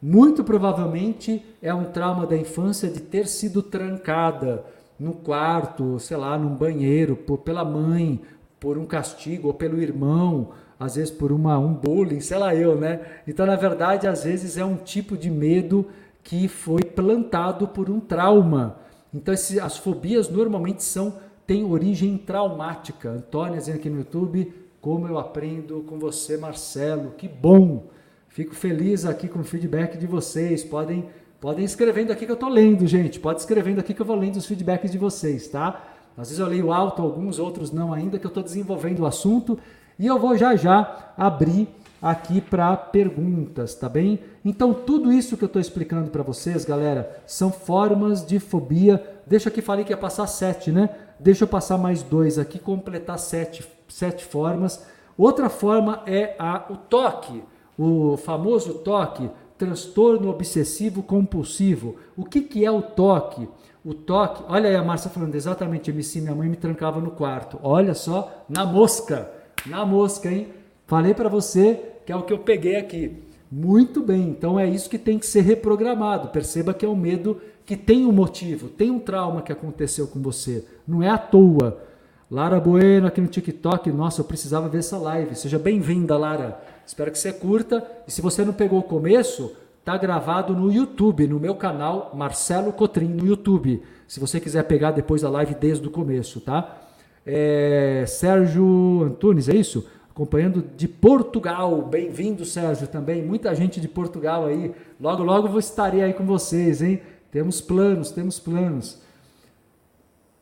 [0.00, 4.64] Muito provavelmente é um trauma da infância de ter sido trancada
[4.98, 8.20] no quarto, sei lá, num banheiro, por, pela mãe,
[8.58, 12.76] por um castigo, ou pelo irmão, às vezes por uma, um bullying, sei lá eu,
[12.76, 13.00] né?
[13.26, 15.86] Então, na verdade, às vezes é um tipo de medo
[16.28, 18.76] que foi plantado por um trauma.
[19.14, 21.14] Então, esse, as fobias normalmente são
[21.46, 23.08] têm origem traumática.
[23.08, 27.12] Antônia dizendo aqui no YouTube, como eu aprendo com você, Marcelo.
[27.16, 27.86] Que bom!
[28.28, 30.62] Fico feliz aqui com o feedback de vocês.
[30.62, 31.08] Podem,
[31.40, 33.18] podem escrevendo aqui que eu estou lendo, gente.
[33.18, 35.82] Pode escrevendo aqui que eu vou lendo os feedbacks de vocês, tá?
[36.14, 39.58] Às vezes eu leio alto, alguns outros não ainda, que eu estou desenvolvendo o assunto.
[39.98, 41.68] E eu vou já já abrir
[42.00, 44.20] aqui para perguntas, tá bem?
[44.44, 49.20] Então, tudo isso que eu estou explicando para vocês, galera, são formas de fobia.
[49.26, 50.90] Deixa aqui, falei que ia passar sete, né?
[51.18, 54.84] Deixa eu passar mais dois aqui, completar sete sete formas.
[55.16, 57.42] Outra forma é a, o toque,
[57.76, 59.28] o famoso toque.
[59.56, 61.96] transtorno obsessivo compulsivo.
[62.16, 63.48] O que, que é o toque?
[63.84, 67.58] O toque, olha aí a Márcia falando exatamente, MC, minha mãe me trancava no quarto.
[67.62, 69.30] Olha só, na mosca,
[69.66, 70.48] na mosca, hein?
[70.88, 73.22] Falei para você que é o que eu peguei aqui.
[73.52, 76.28] Muito bem, então é isso que tem que ser reprogramado.
[76.28, 80.18] Perceba que é um medo que tem um motivo, tem um trauma que aconteceu com
[80.22, 80.64] você.
[80.86, 81.82] Não é à toa.
[82.30, 83.92] Lara Bueno aqui no TikTok.
[83.92, 85.34] Nossa, eu precisava ver essa live.
[85.34, 86.58] Seja bem-vinda, Lara.
[86.86, 87.86] Espero que você curta.
[88.06, 89.52] E se você não pegou o começo,
[89.84, 93.82] tá gravado no YouTube, no meu canal Marcelo Cotrim no YouTube.
[94.06, 96.80] Se você quiser pegar depois a live desde o começo, tá?
[97.26, 99.86] É, Sérgio Antunes, é isso?
[100.18, 101.80] Acompanhando de Portugal.
[101.80, 103.22] Bem-vindo, Sérgio, também.
[103.22, 104.74] Muita gente de Portugal aí.
[105.00, 107.00] Logo, logo vou estarei aí com vocês, hein?
[107.30, 109.00] Temos planos, temos planos.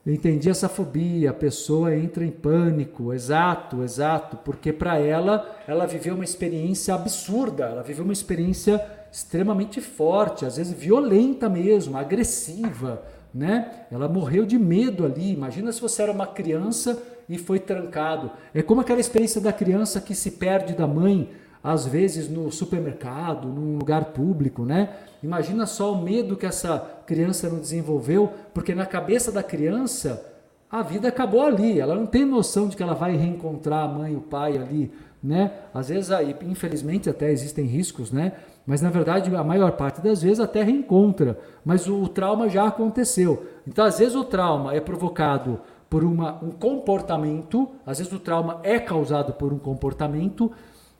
[0.07, 6.15] Entendi essa fobia, a pessoa entra em pânico, exato, exato, porque para ela, ela viveu
[6.15, 13.03] uma experiência absurda, ela viveu uma experiência extremamente forte, às vezes violenta mesmo, agressiva,
[13.35, 13.85] né?
[13.93, 15.35] Ela morreu de medo ali.
[15.35, 18.31] Imagina se você era uma criança e foi trancado.
[18.55, 21.31] É como aquela experiência da criança que se perde da mãe,
[21.63, 24.91] às vezes no supermercado, num lugar público, né?
[25.23, 30.25] Imagina só o medo que essa criança não desenvolveu, porque na cabeça da criança
[30.71, 31.81] a vida acabou ali.
[31.81, 35.53] Ela não tem noção de que ela vai reencontrar a mãe o pai ali, né?
[35.75, 38.33] Às vezes, aí, infelizmente, até existem riscos, né?
[38.67, 43.47] Mas na verdade, a maior parte das vezes até reencontra, mas o trauma já aconteceu.
[43.67, 48.61] Então, às vezes o trauma é provocado por uma, um comportamento, às vezes o trauma
[48.63, 50.51] é causado por um comportamento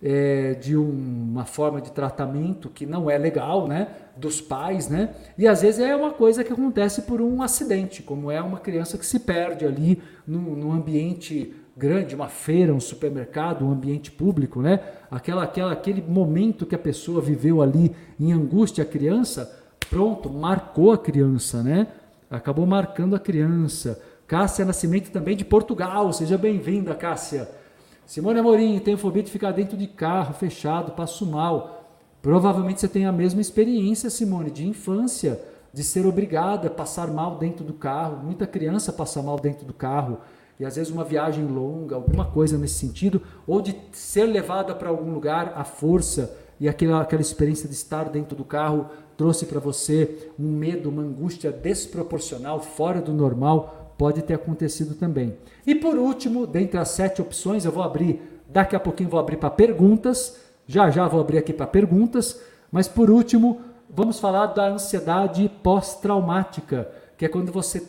[0.03, 0.89] é, de um,
[1.33, 5.81] uma forma de tratamento que não é legal, né, dos pais, né, e às vezes
[5.81, 9.65] é uma coisa que acontece por um acidente, como é uma criança que se perde
[9.65, 15.73] ali num, num ambiente grande, uma feira, um supermercado, um ambiente público, né, aquela, aquela,
[15.73, 19.51] aquele momento que a pessoa viveu ali em angústia, a criança,
[19.91, 21.89] pronto, marcou a criança, né,
[22.31, 24.01] acabou marcando a criança.
[24.27, 27.49] Cássia Nascimento também de Portugal, seja bem-vinda, Cássia.
[28.05, 31.85] Simone Amorim, tenho fobia de ficar dentro de carro, fechado, passo mal.
[32.21, 35.41] Provavelmente você tem a mesma experiência, Simone, de infância,
[35.73, 38.17] de ser obrigada a passar mal dentro do carro.
[38.25, 40.19] Muita criança passa mal dentro do carro.
[40.59, 44.89] E às vezes uma viagem longa, alguma coisa nesse sentido, ou de ser levada para
[44.89, 48.87] algum lugar à força e aquela, aquela experiência de estar dentro do carro
[49.17, 55.37] trouxe para você um medo, uma angústia desproporcional, fora do normal, pode ter acontecido também.
[55.67, 59.37] E por último, dentre as sete opções, eu vou abrir, daqui a pouquinho vou abrir
[59.37, 64.69] para perguntas, já já vou abrir aqui para perguntas, mas por último, vamos falar da
[64.69, 67.83] ansiedade pós-traumática, que é quando você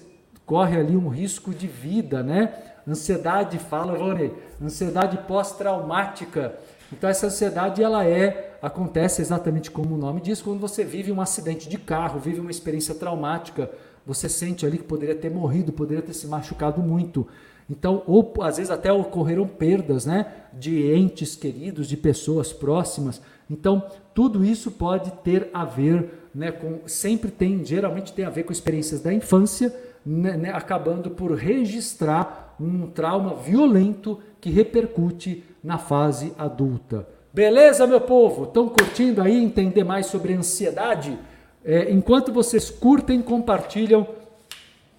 [0.45, 2.53] corre ali um risco de vida, né?
[2.87, 6.55] Ansiedade, fala, Rony, ansiedade pós-traumática.
[6.91, 11.21] Então essa ansiedade ela é acontece exatamente como o nome diz, quando você vive um
[11.21, 13.69] acidente de carro, vive uma experiência traumática,
[14.07, 17.27] você sente ali que poderia ter morrido, poderia ter se machucado muito.
[17.69, 23.21] Então, ou às vezes até ocorreram perdas, né, de entes queridos, de pessoas próximas.
[23.51, 28.43] Então, tudo isso pode ter a ver, né, com sempre tem, geralmente tem a ver
[28.43, 35.77] com experiências da infância, né, né, acabando por registrar um trauma violento que repercute na
[35.77, 37.05] fase adulta.
[37.33, 38.45] Beleza, meu povo?
[38.45, 41.19] Estão curtindo aí entender mais sobre ansiedade?
[41.63, 44.07] É, enquanto vocês curtem, compartilham,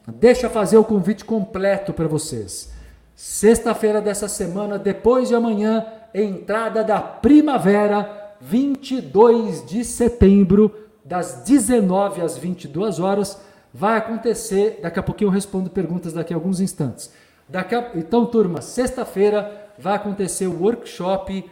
[0.06, 2.72] deixa fazer o convite completo para vocês.
[3.14, 10.72] Sexta-feira dessa semana, depois de amanhã, entrada da primavera, 22 de setembro,
[11.04, 13.38] das 19 às 22 horas,
[13.72, 14.78] vai acontecer.
[14.82, 17.10] Daqui a pouquinho eu respondo perguntas daqui a alguns instantes.
[17.48, 21.44] Daqui a, então, turma, sexta-feira vai acontecer o workshop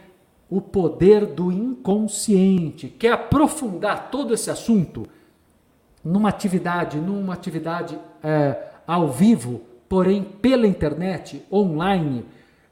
[0.49, 2.87] o poder do inconsciente.
[2.87, 5.05] Quer aprofundar todo esse assunto
[6.03, 12.25] numa atividade, numa atividade é, ao vivo, porém pela internet, online?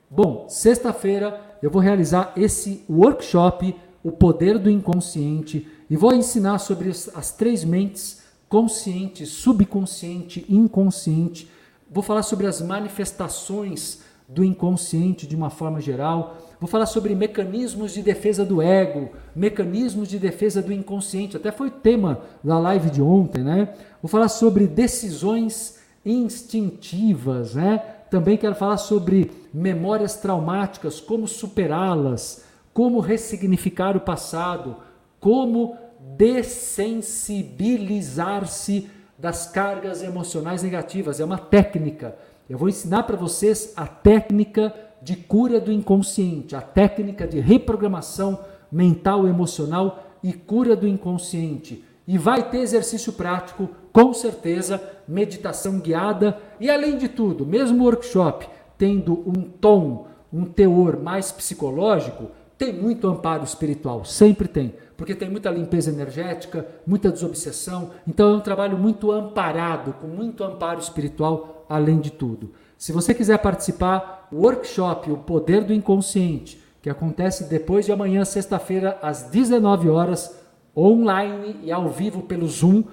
[0.09, 6.89] Bom, sexta-feira eu vou realizar esse workshop, o poder do inconsciente, e vou ensinar sobre
[6.89, 11.49] as três mentes consciente, subconsciente, inconsciente.
[11.89, 17.93] Vou falar sobre as manifestações do inconsciente de uma forma geral Vou falar sobre mecanismos
[17.93, 23.03] de defesa do ego, mecanismos de defesa do inconsciente, até foi tema da live de
[23.03, 23.75] ontem, né?
[24.01, 27.77] Vou falar sobre decisões instintivas, né?
[28.09, 32.43] Também quero falar sobre memórias traumáticas, como superá-las,
[32.73, 34.77] como ressignificar o passado,
[35.19, 35.77] como
[36.17, 38.89] dessensibilizar-se
[39.19, 41.19] das cargas emocionais negativas.
[41.19, 42.15] É uma técnica.
[42.49, 48.39] Eu vou ensinar para vocês a técnica de cura do inconsciente, a técnica de reprogramação
[48.71, 51.83] mental, emocional e cura do inconsciente.
[52.07, 57.85] E vai ter exercício prático, com certeza, meditação guiada e além de tudo, mesmo o
[57.85, 65.15] workshop tendo um tom, um teor mais psicológico, tem muito amparo espiritual, sempre tem, porque
[65.15, 67.91] tem muita limpeza energética, muita desobsessão.
[68.07, 72.51] Então é um trabalho muito amparado, com muito amparo espiritual, além de tudo.
[72.77, 78.23] Se você quiser participar, o workshop O Poder do Inconsciente, que acontece depois de amanhã,
[78.25, 80.37] sexta-feira, às 19 horas,
[80.75, 82.83] online e ao vivo pelo Zoom.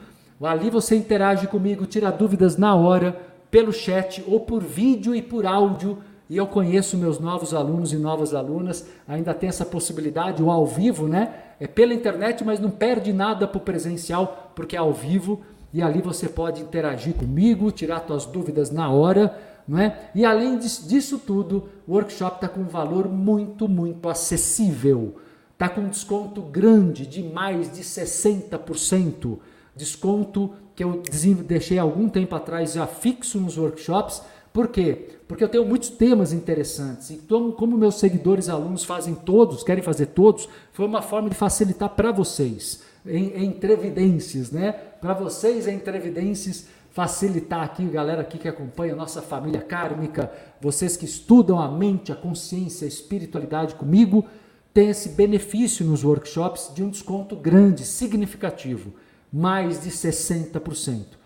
[0.42, 3.20] Ali você interage comigo, tira dúvidas na hora,
[3.50, 5.98] pelo chat ou por vídeo e por áudio
[6.32, 10.64] e eu conheço meus novos alunos e novas alunas, ainda tem essa possibilidade, o ao
[10.64, 11.34] vivo, né?
[11.60, 15.42] É pela internet, mas não perde nada para o presencial, porque é ao vivo
[15.72, 20.10] e ali você pode interagir comigo, tirar suas dúvidas na hora, não é?
[20.14, 25.16] E além disso tudo, o workshop está com um valor muito, muito acessível.
[25.52, 29.38] Está com um desconto grande de mais de 60%.
[29.74, 31.02] Desconto que eu
[31.46, 35.08] deixei algum tempo atrás já fixo nos workshops por quê?
[35.26, 37.10] Porque eu tenho muitos temas interessantes.
[37.10, 41.88] Então, como meus seguidores alunos fazem todos, querem fazer todos, foi uma forma de facilitar
[41.90, 44.72] para vocês, em, entrevidências, né?
[44.72, 50.30] Para vocês, entrevidências, facilitar aqui, galera aqui que acompanha a nossa família kármica,
[50.60, 54.26] vocês que estudam a mente, a consciência, a espiritualidade comigo,
[54.74, 58.92] tem esse benefício nos workshops de um desconto grande, significativo,
[59.32, 61.22] mais de 60%.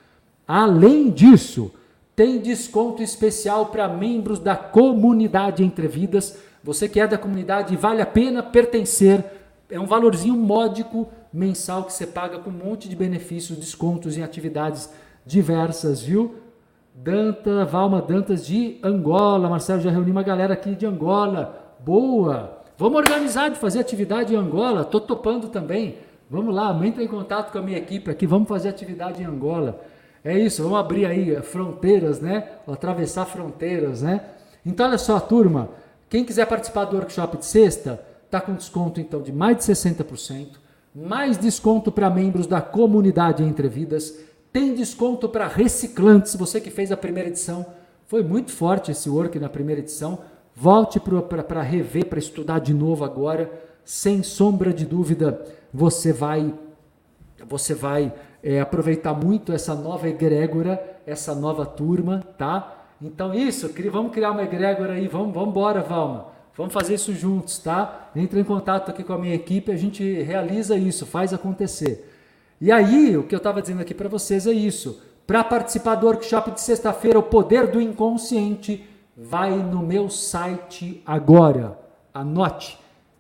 [0.47, 1.73] Além disso,
[2.15, 6.39] tem desconto especial para membros da comunidade Entre Vidas.
[6.63, 9.25] Você que é da comunidade, vale a pena pertencer.
[9.69, 14.23] É um valorzinho módico mensal que você paga com um monte de benefícios, descontos em
[14.23, 14.91] atividades
[15.25, 16.37] diversas, viu?
[16.95, 19.51] Danta, Valma Dantas de Angola.
[19.51, 21.77] Marcelo já reuniu uma galera aqui de Angola.
[21.81, 22.63] Boa!
[22.79, 24.83] Vamos organizar de fazer atividade em Angola.
[24.85, 25.99] Tô topando também.
[26.31, 28.27] Vamos lá, entra em contato com a minha equipe aqui.
[28.27, 29.81] Vamos fazer atividade em Angola.
[30.25, 32.49] É isso, vamos abrir aí fronteiras, né?
[32.67, 34.23] Atravessar fronteiras, né?
[34.65, 35.69] Então, olha só, turma,
[36.09, 40.66] quem quiser participar do workshop de sexta, tá com desconto então de mais de 60%,
[40.97, 44.19] mais desconto para membros da comunidade Entre Vidas,
[44.51, 47.67] tem desconto para reciclantes, você que fez a primeira edição,
[48.07, 50.21] foi muito forte esse work na primeira edição,
[50.55, 53.53] volte para rever, para estudar de novo agora,
[53.85, 56.55] sem sombra de dúvida, você vai
[57.47, 62.87] você vai é, aproveitar muito essa nova egrégora, essa nova turma, tá?
[63.01, 66.36] Então isso, vamos criar uma egrégora aí, vamos, vamos embora, Valma.
[66.57, 68.11] Vamos fazer isso juntos, tá?
[68.17, 72.11] Entra em contato aqui com a minha equipe, a gente realiza isso, faz acontecer.
[72.61, 75.03] E aí, o que eu estava dizendo aqui para vocês é isso.
[75.27, 81.79] Para participar do workshop de sexta-feira, o poder do inconsciente, vai no meu site agora.
[82.15, 82.79] Anote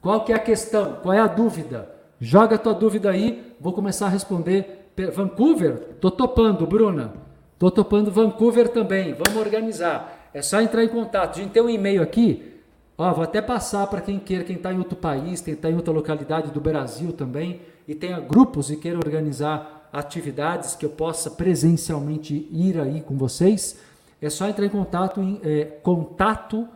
[0.00, 0.98] Qual que é a questão?
[1.02, 1.90] Qual é a dúvida?
[2.20, 4.90] Joga tua dúvida aí, vou começar a responder.
[5.12, 5.96] Vancouver?
[6.00, 7.12] Tô topando, Bruna.
[7.58, 9.14] Tô topando Vancouver também.
[9.14, 10.15] Vamos organizar.
[10.36, 11.38] É só entrar em contato.
[11.38, 12.60] A gente tem um e-mail aqui.
[12.98, 15.74] Ó, vou até passar para quem queira, quem está em outro país, quem está em
[15.74, 21.30] outra localidade do Brasil também, e tenha grupos e queira organizar atividades que eu possa
[21.30, 23.80] presencialmente ir aí com vocês.
[24.20, 26.68] É só entrar em contato em é, contato.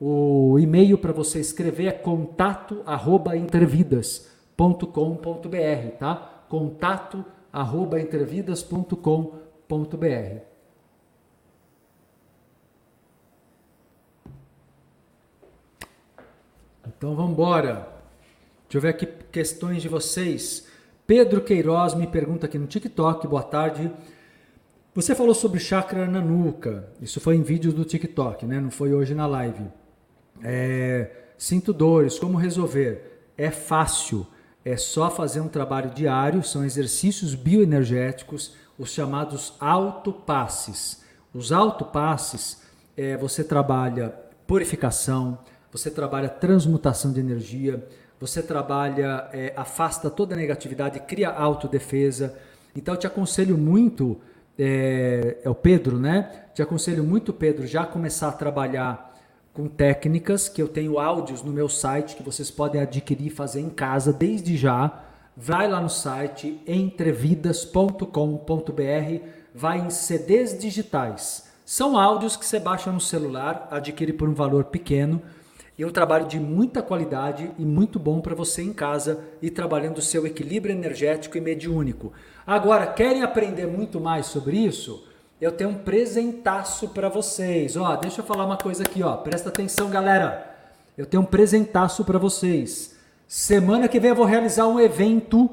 [0.00, 4.26] O e-mail para você escrever é contato arroba entrevidas
[4.58, 6.44] entrevidas.com.br, tá?
[6.48, 10.52] Contato arroba entrevidas.com.br.
[16.86, 17.88] Então vamos embora.
[18.64, 20.66] Deixa eu ver aqui questões de vocês.
[21.06, 23.90] Pedro Queiroz me pergunta aqui no TikTok, boa tarde.
[24.94, 26.88] Você falou sobre chakra na nuca.
[27.00, 28.60] Isso foi em vídeos do TikTok, né?
[28.60, 29.64] Não foi hoje na live.
[30.42, 33.30] É, sinto dores, como resolver?
[33.36, 34.26] É fácil
[34.64, 41.02] É só fazer um trabalho diário, são exercícios bioenergéticos, os chamados autopasses.
[41.34, 42.62] Os autopasses,
[42.96, 44.14] é, você trabalha
[44.46, 45.38] purificação,
[45.72, 47.82] você trabalha transmutação de energia,
[48.20, 52.36] você trabalha, é, afasta toda a negatividade, cria autodefesa.
[52.76, 54.20] Então eu te aconselho muito,
[54.58, 56.44] é, é o Pedro, né?
[56.54, 59.10] Te aconselho muito, Pedro, já começar a trabalhar
[59.54, 63.60] com técnicas que eu tenho áudios no meu site que vocês podem adquirir e fazer
[63.60, 65.02] em casa desde já.
[65.34, 71.50] Vai lá no site entrevidas.com.br, vai em CDs digitais.
[71.64, 75.22] São áudios que você baixa no celular, adquire por um valor pequeno.
[75.78, 79.98] E um trabalho de muita qualidade e muito bom para você em casa e trabalhando
[79.98, 82.12] o seu equilíbrio energético e mediúnico.
[82.46, 85.06] Agora, querem aprender muito mais sobre isso?
[85.42, 87.76] eu tenho um presentaço para vocês.
[87.76, 89.16] Ó, deixa eu falar uma coisa aqui, ó.
[89.16, 90.54] Presta atenção, galera.
[90.96, 92.96] Eu tenho um presentaço para vocês.
[93.26, 95.50] Semana que vem eu vou realizar um evento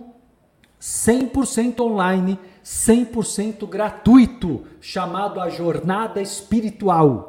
[0.80, 7.29] 100% online, 100% gratuito, chamado a Jornada Espiritual.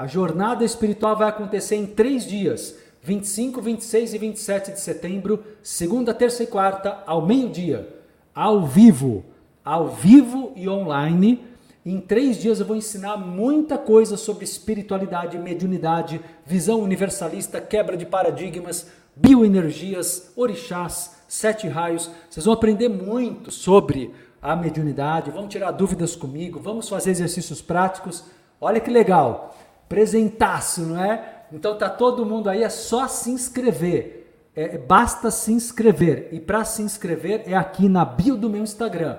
[0.00, 6.14] A Jornada Espiritual vai acontecer em três dias: 25, 26 e 27 de setembro, segunda,
[6.14, 7.86] terça e quarta, ao meio-dia,
[8.34, 9.22] ao vivo,
[9.62, 11.44] ao vivo e online
[11.84, 18.06] em três dias eu vou ensinar muita coisa sobre espiritualidade, mediunidade, visão universalista, quebra de
[18.06, 22.10] paradigmas, bioenergias, orixás, sete raios.
[22.30, 28.24] Vocês vão aprender muito sobre a mediunidade, vão tirar dúvidas comigo, vamos fazer exercícios práticos.
[28.58, 29.54] Olha que legal,
[29.90, 31.42] presentaço, não é?
[31.52, 34.48] Então tá todo mundo aí, é só se inscrever.
[34.54, 36.28] É, basta se inscrever.
[36.30, 39.18] E para se inscrever é aqui na bio do meu Instagram.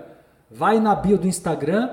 [0.50, 1.90] Vai na bio do Instagram,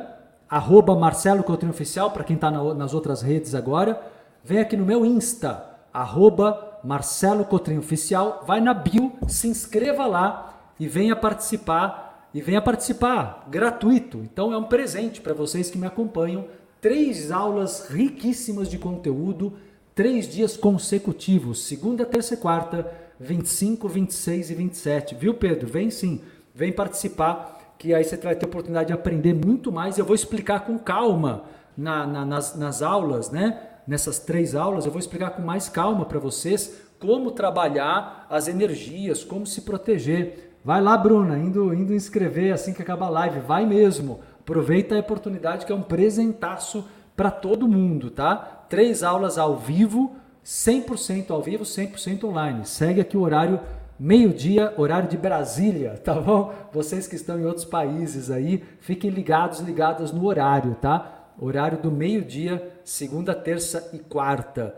[0.48, 4.00] arroba Marcelo Coutinho Oficial, para quem está na, nas outras redes agora.
[4.44, 8.44] Vem aqui no meu Insta, arroba Marcelo Coutinho Oficial.
[8.46, 12.28] Vai na bio, se inscreva lá e venha participar.
[12.32, 14.18] E venha participar, gratuito.
[14.18, 16.44] Então é um presente para vocês que me acompanham.
[16.80, 19.54] Três aulas riquíssimas de conteúdo,
[19.94, 25.14] três dias consecutivos, segunda, terça e quarta, 25, 26 e 27.
[25.16, 25.66] Viu, Pedro?
[25.66, 26.20] Vem sim,
[26.54, 29.98] vem participar que aí você vai ter oportunidade de aprender muito mais.
[29.98, 31.44] Eu vou explicar com calma
[31.76, 33.60] na, na, nas, nas aulas, né?
[33.86, 39.24] Nessas três aulas, eu vou explicar com mais calma para vocês como trabalhar as energias,
[39.24, 40.56] como se proteger.
[40.64, 43.40] Vai lá, Bruna, indo, indo inscrever assim que acabar a live.
[43.40, 44.20] Vai mesmo.
[44.48, 48.64] Aproveita a oportunidade que é um presentaço para todo mundo, tá?
[48.66, 52.64] Três aulas ao vivo, 100% ao vivo, 100% online.
[52.64, 53.60] Segue aqui o horário
[54.00, 56.54] meio-dia, horário de Brasília, tá bom?
[56.72, 61.26] Vocês que estão em outros países aí, fiquem ligados, ligadas no horário, tá?
[61.38, 64.74] Horário do meio-dia, segunda, terça e quarta.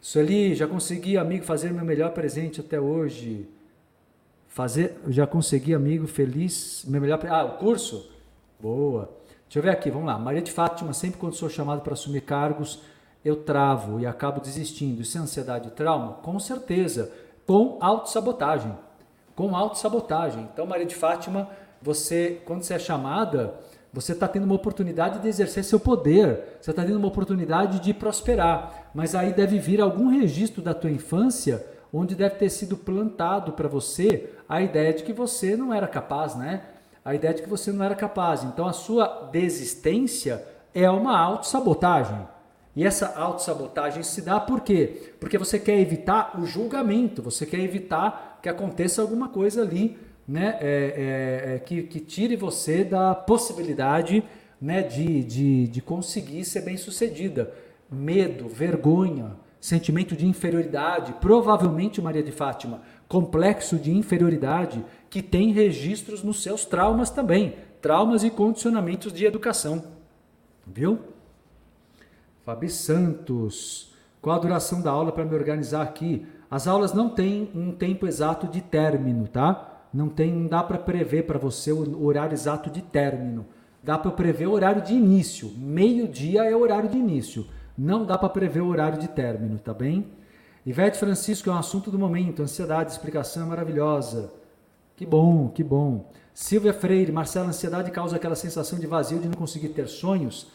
[0.00, 3.48] Sueli, já consegui, amigo, fazer meu melhor presente até hoje.
[4.48, 8.12] Fazer, já consegui, amigo, feliz, meu melhor Ah, o curso?
[8.64, 9.10] Boa.
[9.42, 10.18] Deixa eu ver aqui, vamos lá.
[10.18, 12.80] Maria de Fátima, sempre quando sou chamado para assumir cargos,
[13.22, 15.02] eu travo e acabo desistindo.
[15.02, 16.14] Isso é ansiedade e trauma?
[16.14, 17.12] Com certeza
[17.46, 18.74] com autossabotagem.
[19.36, 20.48] Com autossabotagem.
[20.50, 21.50] Então, Maria de Fátima,
[21.82, 23.52] você, quando você é chamada,
[23.92, 27.92] você está tendo uma oportunidade de exercer seu poder, você está tendo uma oportunidade de
[27.92, 28.88] prosperar.
[28.94, 31.62] Mas aí deve vir algum registro da tua infância
[31.92, 36.34] onde deve ter sido plantado para você a ideia de que você não era capaz,
[36.34, 36.62] né?
[37.04, 38.42] A ideia de que você não era capaz.
[38.44, 40.42] Então a sua desistência
[40.72, 42.26] é uma autossabotagem.
[42.74, 45.12] E essa autossabotagem se dá por quê?
[45.20, 49.96] Porque você quer evitar o julgamento, você quer evitar que aconteça alguma coisa ali
[50.26, 54.24] né, é, é, é, que, que tire você da possibilidade
[54.60, 57.52] né, de, de, de conseguir ser bem sucedida.
[57.90, 64.84] Medo, vergonha, sentimento de inferioridade, provavelmente Maria de Fátima, complexo de inferioridade
[65.14, 69.84] que tem registros nos seus traumas também, traumas e condicionamentos de educação.
[70.66, 70.98] Viu?
[72.44, 73.94] Fabi Santos.
[74.20, 76.26] Qual a duração da aula para me organizar aqui?
[76.50, 79.84] As aulas não têm um tempo exato de término, tá?
[79.92, 83.46] Não tem, não dá para prever para você o horário exato de término.
[83.84, 85.48] Dá para prever o horário de início.
[85.56, 87.46] Meio-dia é o horário de início.
[87.78, 90.08] Não dá para prever o horário de término, tá bem?
[90.66, 92.42] Ivete Francisco é um assunto do momento.
[92.42, 94.42] Ansiedade, explicação é maravilhosa.
[94.96, 96.08] Que bom, que bom.
[96.32, 100.46] Silvia Freire, Marcela, ansiedade causa aquela sensação de vazio de não conseguir ter sonhos?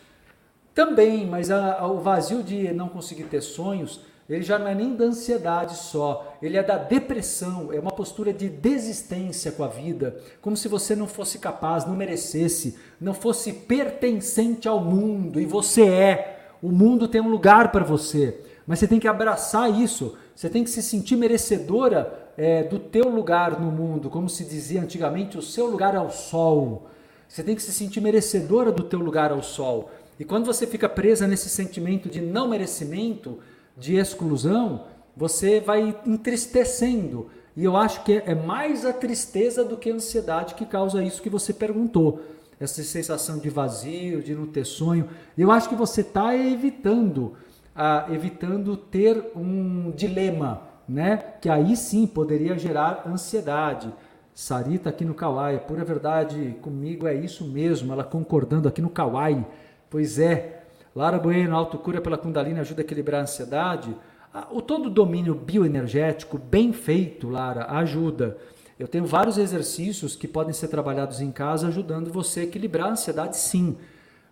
[0.73, 4.75] Também, mas a, a, o vazio de não conseguir ter sonhos, ele já não é
[4.75, 9.67] nem da ansiedade só, ele é da depressão, é uma postura de desistência com a
[9.67, 15.45] vida, como se você não fosse capaz, não merecesse, não fosse pertencente ao mundo, e
[15.45, 16.35] você é.
[16.61, 20.63] O mundo tem um lugar para você, mas você tem que abraçar isso, você tem
[20.63, 25.41] que se sentir merecedora é, do teu lugar no mundo, como se dizia antigamente, o
[25.41, 26.87] seu lugar é o sol.
[27.27, 29.91] Você tem que se sentir merecedora do teu lugar ao sol.
[30.17, 33.39] E quando você fica presa nesse sentimento de não merecimento,
[33.75, 34.85] de exclusão,
[35.17, 37.29] você vai entristecendo.
[37.57, 41.21] E eu acho que é mais a tristeza do que a ansiedade que causa isso
[41.21, 42.21] que você perguntou.
[42.57, 45.09] Essa sensação de vazio, de não ter sonho.
[45.37, 47.33] Eu acho que você está evitando,
[47.75, 51.17] ah, evitando ter um dilema né?
[51.39, 53.93] Que aí sim poderia gerar ansiedade.
[54.33, 58.89] Sarita aqui no Kawaii, é pura verdade, comigo é isso mesmo, ela concordando aqui no
[58.89, 59.45] Kawaii.
[59.89, 60.63] Pois é,
[60.95, 63.95] Lara Bueno, autocura pela Kundalini ajuda a equilibrar a ansiedade.
[64.33, 68.37] Ah, o todo domínio bioenergético bem feito, Lara, ajuda.
[68.79, 72.91] Eu tenho vários exercícios que podem ser trabalhados em casa ajudando você a equilibrar a
[72.91, 73.77] ansiedade, sim.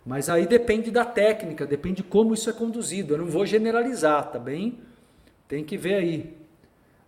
[0.05, 3.13] Mas aí depende da técnica, depende de como isso é conduzido.
[3.13, 4.79] Eu não vou generalizar, tá bem?
[5.49, 6.36] Tem que ver aí.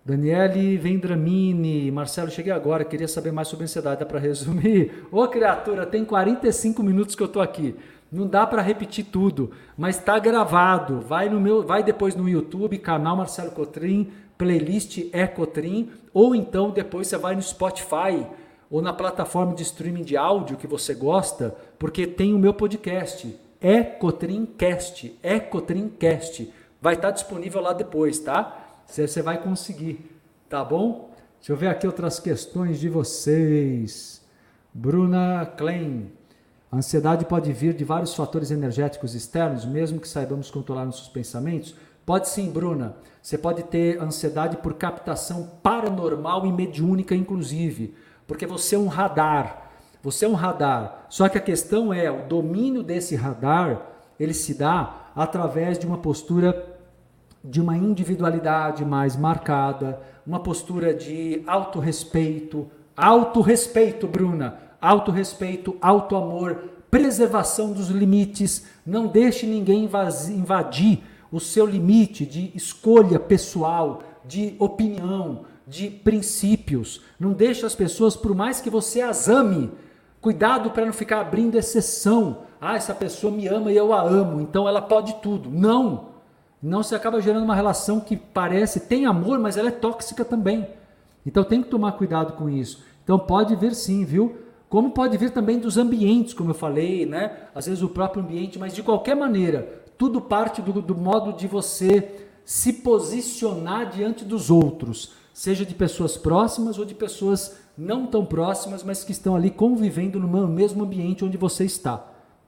[0.04, 5.06] Daniele Vendramini, Marcelo, cheguei agora, queria saber mais sobre ansiedade, dá para resumir?
[5.12, 7.76] Ô criatura, tem 45 minutos que eu tô aqui.
[8.12, 11.00] Não dá para repetir tudo, mas está gravado.
[11.02, 16.72] Vai no meu, vai depois no YouTube, canal Marcelo Cotrim, playlist é Cotrim, ou então
[16.72, 18.26] depois você vai no Spotify
[18.72, 23.36] ou na plataforma de streaming de áudio que você gosta, porque tem o meu podcast,
[23.62, 25.40] é Cotrimcast, é.
[26.82, 28.59] Vai estar disponível lá depois, tá?
[28.90, 30.20] Você vai conseguir,
[30.50, 31.12] tá bom?
[31.38, 34.26] Deixa eu ver aqui outras questões de vocês.
[34.74, 36.12] Bruna Klein.
[36.72, 41.76] A ansiedade pode vir de vários fatores energéticos externos, mesmo que saibamos controlar nossos pensamentos?
[42.04, 42.96] Pode sim, Bruna.
[43.22, 47.94] Você pode ter ansiedade por captação paranormal e mediúnica, inclusive,
[48.26, 49.70] porque você é um radar.
[50.02, 51.06] Você é um radar.
[51.10, 53.86] Só que a questão é, o domínio desse radar,
[54.20, 56.69] ele se dá através de uma postura
[57.44, 66.58] de uma individualidade mais marcada, uma postura de autorrespeito, autorrespeito, Bruna, autorrespeito, autoamor,
[66.92, 69.90] preservação dos limites, não deixe ninguém
[70.30, 77.02] invadir o seu limite de escolha pessoal, de opinião, de princípios.
[77.20, 79.72] Não deixe as pessoas, por mais que você as ame,
[80.20, 82.40] cuidado para não ficar abrindo exceção.
[82.60, 85.50] Ah, essa pessoa me ama e eu a amo, então ela pode tudo.
[85.50, 86.19] Não!
[86.62, 90.68] Não se acaba gerando uma relação que parece tem amor, mas ela é tóxica também.
[91.26, 92.84] Então tem que tomar cuidado com isso.
[93.04, 94.38] Então pode vir sim, viu?
[94.68, 97.38] Como pode vir também dos ambientes, como eu falei, né?
[97.56, 101.48] Às vezes o próprio ambiente, mas de qualquer maneira, tudo parte do, do modo de
[101.48, 108.26] você se posicionar diante dos outros, seja de pessoas próximas ou de pessoas não tão
[108.26, 112.06] próximas, mas que estão ali convivendo no mesmo ambiente onde você está.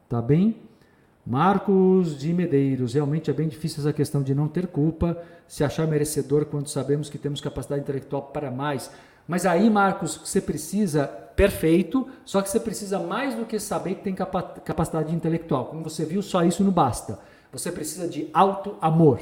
[0.09, 0.55] Tá bem?
[1.25, 5.17] Marcos de Medeiros, realmente é bem difícil essa questão de não ter culpa,
[5.47, 8.89] se achar merecedor quando sabemos que temos capacidade intelectual para mais.
[9.27, 14.03] Mas aí, Marcos, você precisa, perfeito, só que você precisa mais do que saber que
[14.03, 15.65] tem capacidade intelectual.
[15.65, 17.19] Como você viu, só isso não basta.
[17.51, 19.19] Você precisa de auto-amor.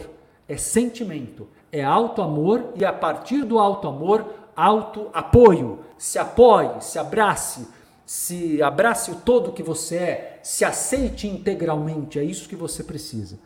[0.48, 4.26] É sentimento, é auto-amor e a partir do auto-amor,
[4.56, 5.80] auto-apoio.
[5.98, 7.68] Se apoie, se abrace,
[8.06, 13.38] se abrace o todo que você é, se aceite integralmente, é isso que você precisa.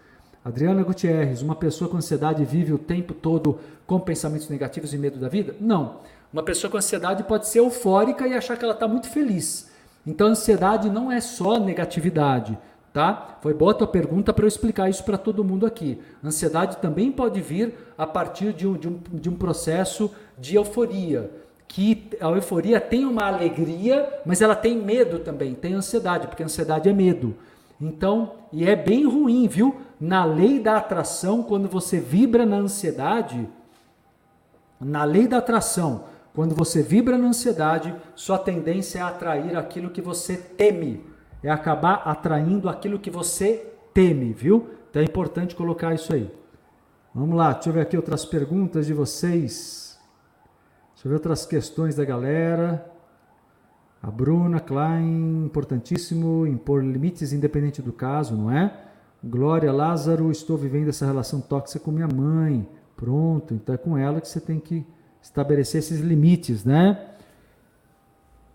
[0.43, 5.19] Adriana Gutierrez, uma pessoa com ansiedade vive o tempo todo com pensamentos negativos e medo
[5.19, 5.53] da vida?
[5.59, 5.97] Não.
[6.31, 9.69] Uma pessoa com ansiedade pode ser eufórica e achar que ela está muito feliz.
[10.07, 12.57] Então, ansiedade não é só negatividade,
[12.93, 13.37] tá?
[13.41, 16.01] Foi boa a tua pergunta para eu explicar isso para todo mundo aqui.
[16.23, 21.29] Ansiedade também pode vir a partir de um, de um, de um processo de euforia
[21.73, 26.87] que a euforia tem uma alegria, mas ela tem medo também, tem ansiedade, porque ansiedade
[26.87, 27.35] é medo.
[27.81, 29.75] Então, e é bem ruim, viu?
[29.99, 33.49] Na lei da atração, quando você vibra na ansiedade,
[34.79, 36.03] na lei da atração,
[36.35, 41.03] quando você vibra na ansiedade, sua tendência é atrair aquilo que você teme,
[41.41, 44.69] é acabar atraindo aquilo que você teme, viu?
[44.91, 46.31] Então é importante colocar isso aí.
[47.15, 49.82] Vamos lá, deixa eu ver aqui outras perguntas de vocês.
[51.03, 52.89] Deixa eu ver outras questões da galera.
[54.01, 58.73] A Bruna Klein, importantíssimo impor limites independente do caso, não é?
[59.21, 62.65] Glória Lázaro, estou vivendo essa relação tóxica com minha mãe.
[62.95, 64.85] Pronto, então é com ela que você tem que
[65.21, 67.05] estabelecer esses limites, né?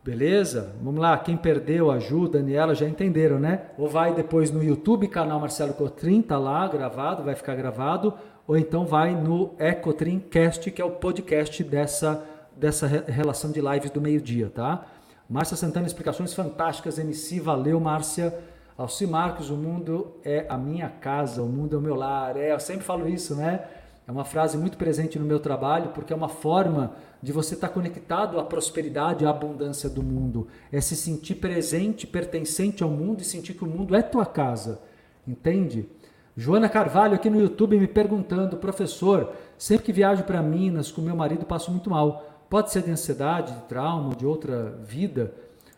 [0.03, 0.75] Beleza?
[0.83, 3.73] Vamos lá, quem perdeu, ajuda, Daniela, já entenderam, né?
[3.77, 8.15] Ou vai depois no YouTube, canal Marcelo Cotrim, tá lá gravado, vai ficar gravado,
[8.47, 13.91] ou então vai no Ecotrim Cast, que é o podcast dessa dessa relação de lives
[13.91, 14.85] do meio-dia, tá?
[15.29, 16.99] Márcia Santana, explicações fantásticas.
[16.99, 18.37] MC, valeu, Márcia.
[18.77, 22.37] Alci Marcos, o mundo é a minha casa, o mundo é o meu lar.
[22.37, 23.65] É, eu sempre falo isso, né?
[24.07, 27.69] É uma frase muito presente no meu trabalho, porque é uma forma de você estar
[27.69, 30.47] conectado à prosperidade, à abundância do mundo.
[30.73, 34.81] É se sentir presente, pertencente ao mundo e sentir que o mundo é tua casa.
[35.27, 35.87] Entende?
[36.35, 41.17] Joana Carvalho aqui no YouTube me perguntando, professor, sempre que viajo para Minas com meu
[41.17, 42.28] marido passo muito mal.
[42.49, 45.33] Pode ser de ansiedade, de trauma, de outra vida?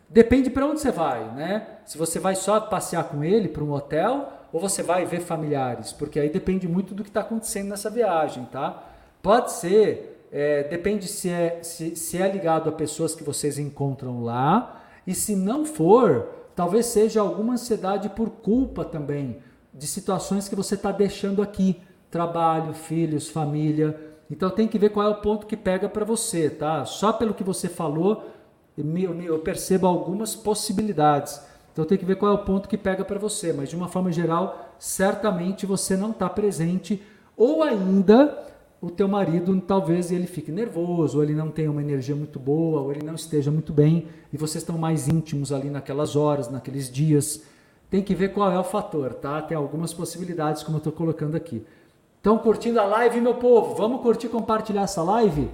[0.09, 1.67] Depende para onde você vai, né?
[1.85, 5.93] Se você vai só passear com ele para um hotel ou você vai ver familiares,
[5.93, 8.83] porque aí depende muito do que está acontecendo nessa viagem, tá?
[9.21, 14.23] Pode ser, é, depende se é, se, se é ligado a pessoas que vocês encontram
[14.23, 19.39] lá, e se não for, talvez seja alguma ansiedade por culpa também
[19.73, 24.10] de situações que você está deixando aqui, trabalho, filhos, família.
[24.31, 26.85] Então tem que ver qual é o ponto que pega para você, tá?
[26.85, 28.23] Só pelo que você falou,
[28.77, 31.41] eu percebo algumas possibilidades.
[31.73, 33.89] Então tem que ver qual é o ponto que pega para você, mas de uma
[33.89, 37.03] forma geral, certamente você não está presente
[37.35, 38.47] ou ainda
[38.81, 42.81] o teu marido talvez ele fique nervoso, ou ele não tenha uma energia muito boa,
[42.81, 46.89] ou ele não esteja muito bem e vocês estão mais íntimos ali naquelas horas, naqueles
[46.89, 47.43] dias.
[47.89, 49.41] Tem que ver qual é o fator, tá?
[49.41, 51.63] Tem algumas possibilidades como eu estou colocando aqui.
[52.21, 53.73] Estão curtindo a live, meu povo?
[53.73, 55.49] Vamos curtir, compartilhar essa live?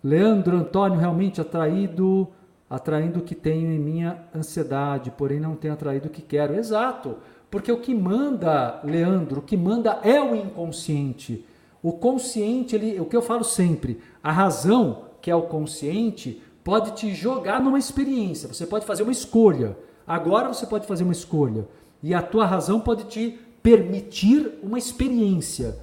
[0.03, 2.27] Leandro Antônio realmente atraído,
[2.69, 6.55] atraindo o que tenho em minha ansiedade, porém não tenho atraído o que quero.
[6.55, 7.17] Exato,
[7.49, 11.43] porque o que manda, Leandro, o que manda é o inconsciente.
[11.85, 16.93] O consciente, ele, o que eu falo sempre, a razão, que é o consciente, pode
[16.93, 18.51] te jogar numa experiência.
[18.51, 19.77] Você pode fazer uma escolha.
[20.07, 21.67] Agora você pode fazer uma escolha.
[22.01, 25.77] E a tua razão pode te permitir uma experiência.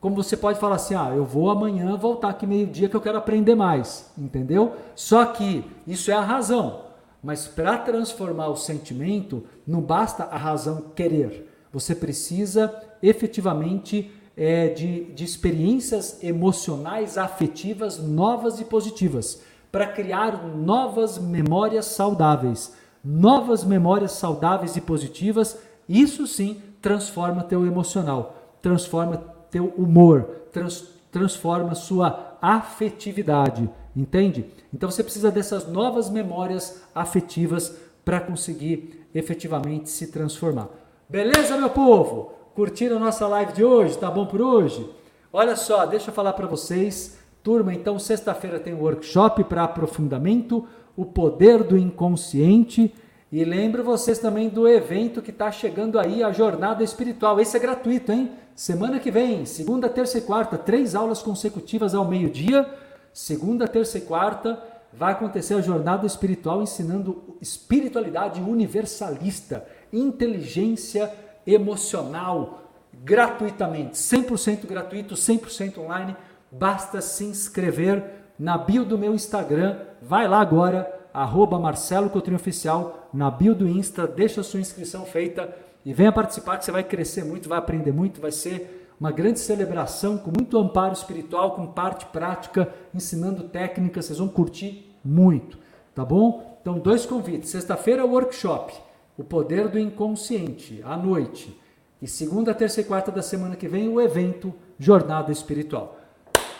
[0.00, 3.18] Como você pode falar assim: ah, eu vou amanhã voltar aqui meio-dia que eu quero
[3.18, 4.08] aprender mais.
[4.16, 4.76] Entendeu?
[4.94, 6.82] Só que isso é a razão.
[7.20, 11.50] Mas para transformar o sentimento, não basta a razão querer.
[11.72, 12.72] Você precisa
[13.02, 22.72] efetivamente é, de, de experiências emocionais, afetivas novas e positivas para criar novas memórias saudáveis
[23.04, 29.16] novas memórias saudáveis e positivas, isso sim transforma teu emocional, transforma
[29.50, 30.22] teu humor,
[30.52, 34.46] trans, transforma sua afetividade, entende?
[34.72, 40.68] Então você precisa dessas novas memórias afetivas para conseguir efetivamente se transformar.
[41.08, 42.32] Beleza, meu povo?
[42.60, 43.96] Curtiram a nossa live de hoje?
[43.96, 44.86] Tá bom por hoje?
[45.32, 47.16] Olha só, deixa eu falar para vocês.
[47.42, 52.94] Turma, então sexta-feira tem um workshop para aprofundamento o poder do inconsciente.
[53.32, 57.40] E lembro vocês também do evento que está chegando aí, a Jornada Espiritual.
[57.40, 58.30] Esse é gratuito, hein?
[58.54, 62.68] Semana que vem, segunda, terça e quarta, três aulas consecutivas ao meio-dia.
[63.10, 71.10] Segunda, terça e quarta, vai acontecer a Jornada Espiritual ensinando espiritualidade universalista, inteligência
[71.54, 72.62] emocional,
[73.02, 76.16] gratuitamente, 100% gratuito, 100% online.
[76.50, 78.04] Basta se inscrever
[78.38, 79.78] na bio do meu Instagram.
[80.02, 85.04] Vai lá agora, arroba Marcelo Coutrinho Oficial, na bio do Insta, deixa a sua inscrição
[85.04, 89.10] feita e venha participar que você vai crescer muito, vai aprender muito, vai ser uma
[89.10, 95.58] grande celebração com muito amparo espiritual, com parte prática, ensinando técnicas, vocês vão curtir muito,
[95.94, 96.58] tá bom?
[96.60, 97.48] Então, dois convites.
[97.48, 98.74] Sexta-feira, workshop,
[99.20, 101.54] o poder do inconsciente, à noite.
[102.00, 105.98] E segunda, terça e quarta da semana que vem, o evento Jornada Espiritual.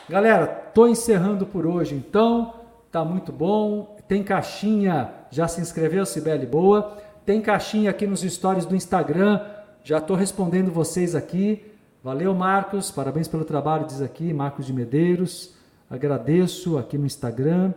[0.07, 2.53] Galera, tô encerrando por hoje, então
[2.93, 3.97] tá muito bom.
[4.07, 6.99] Tem caixinha, já se inscreveu, Sibeli Boa?
[7.25, 9.41] Tem caixinha aqui nos stories do Instagram,
[9.83, 11.65] já tô respondendo vocês aqui.
[12.05, 15.55] Valeu, Marcos, parabéns pelo trabalho, diz aqui, Marcos de Medeiros.
[15.89, 17.73] Agradeço aqui no Instagram.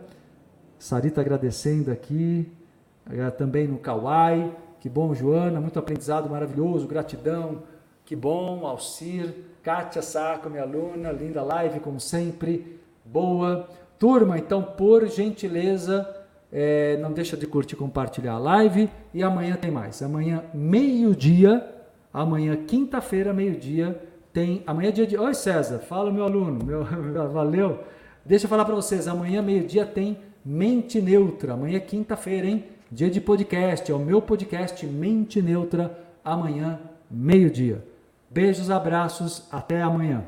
[0.77, 2.51] Sarita agradecendo aqui,
[3.37, 4.51] também no Kawaii.
[4.83, 7.63] Que bom, Joana, muito aprendizado maravilhoso, gratidão.
[8.03, 13.69] Que bom, Alcir, Kátia Saco, minha aluna, linda live como sempre, boa.
[13.97, 16.05] Turma, então, por gentileza,
[16.51, 20.01] é, não deixa de curtir, compartilhar a live e amanhã tem mais.
[20.01, 21.65] Amanhã, meio-dia,
[22.13, 23.97] amanhã, quinta-feira, meio-dia,
[24.33, 24.63] tem.
[24.67, 25.17] Amanhã é dia de.
[25.17, 26.83] Oi, César, fala, meu aluno, meu,
[27.31, 27.79] valeu.
[28.25, 31.53] Deixa eu falar para vocês, amanhã, meio-dia, tem Mente Neutra.
[31.53, 32.65] Amanhã é quinta-feira, hein?
[32.93, 36.79] Dia de podcast, é o meu podcast Mente Neutra, amanhã,
[37.09, 37.83] meio-dia.
[38.29, 40.27] Beijos, abraços, até amanhã.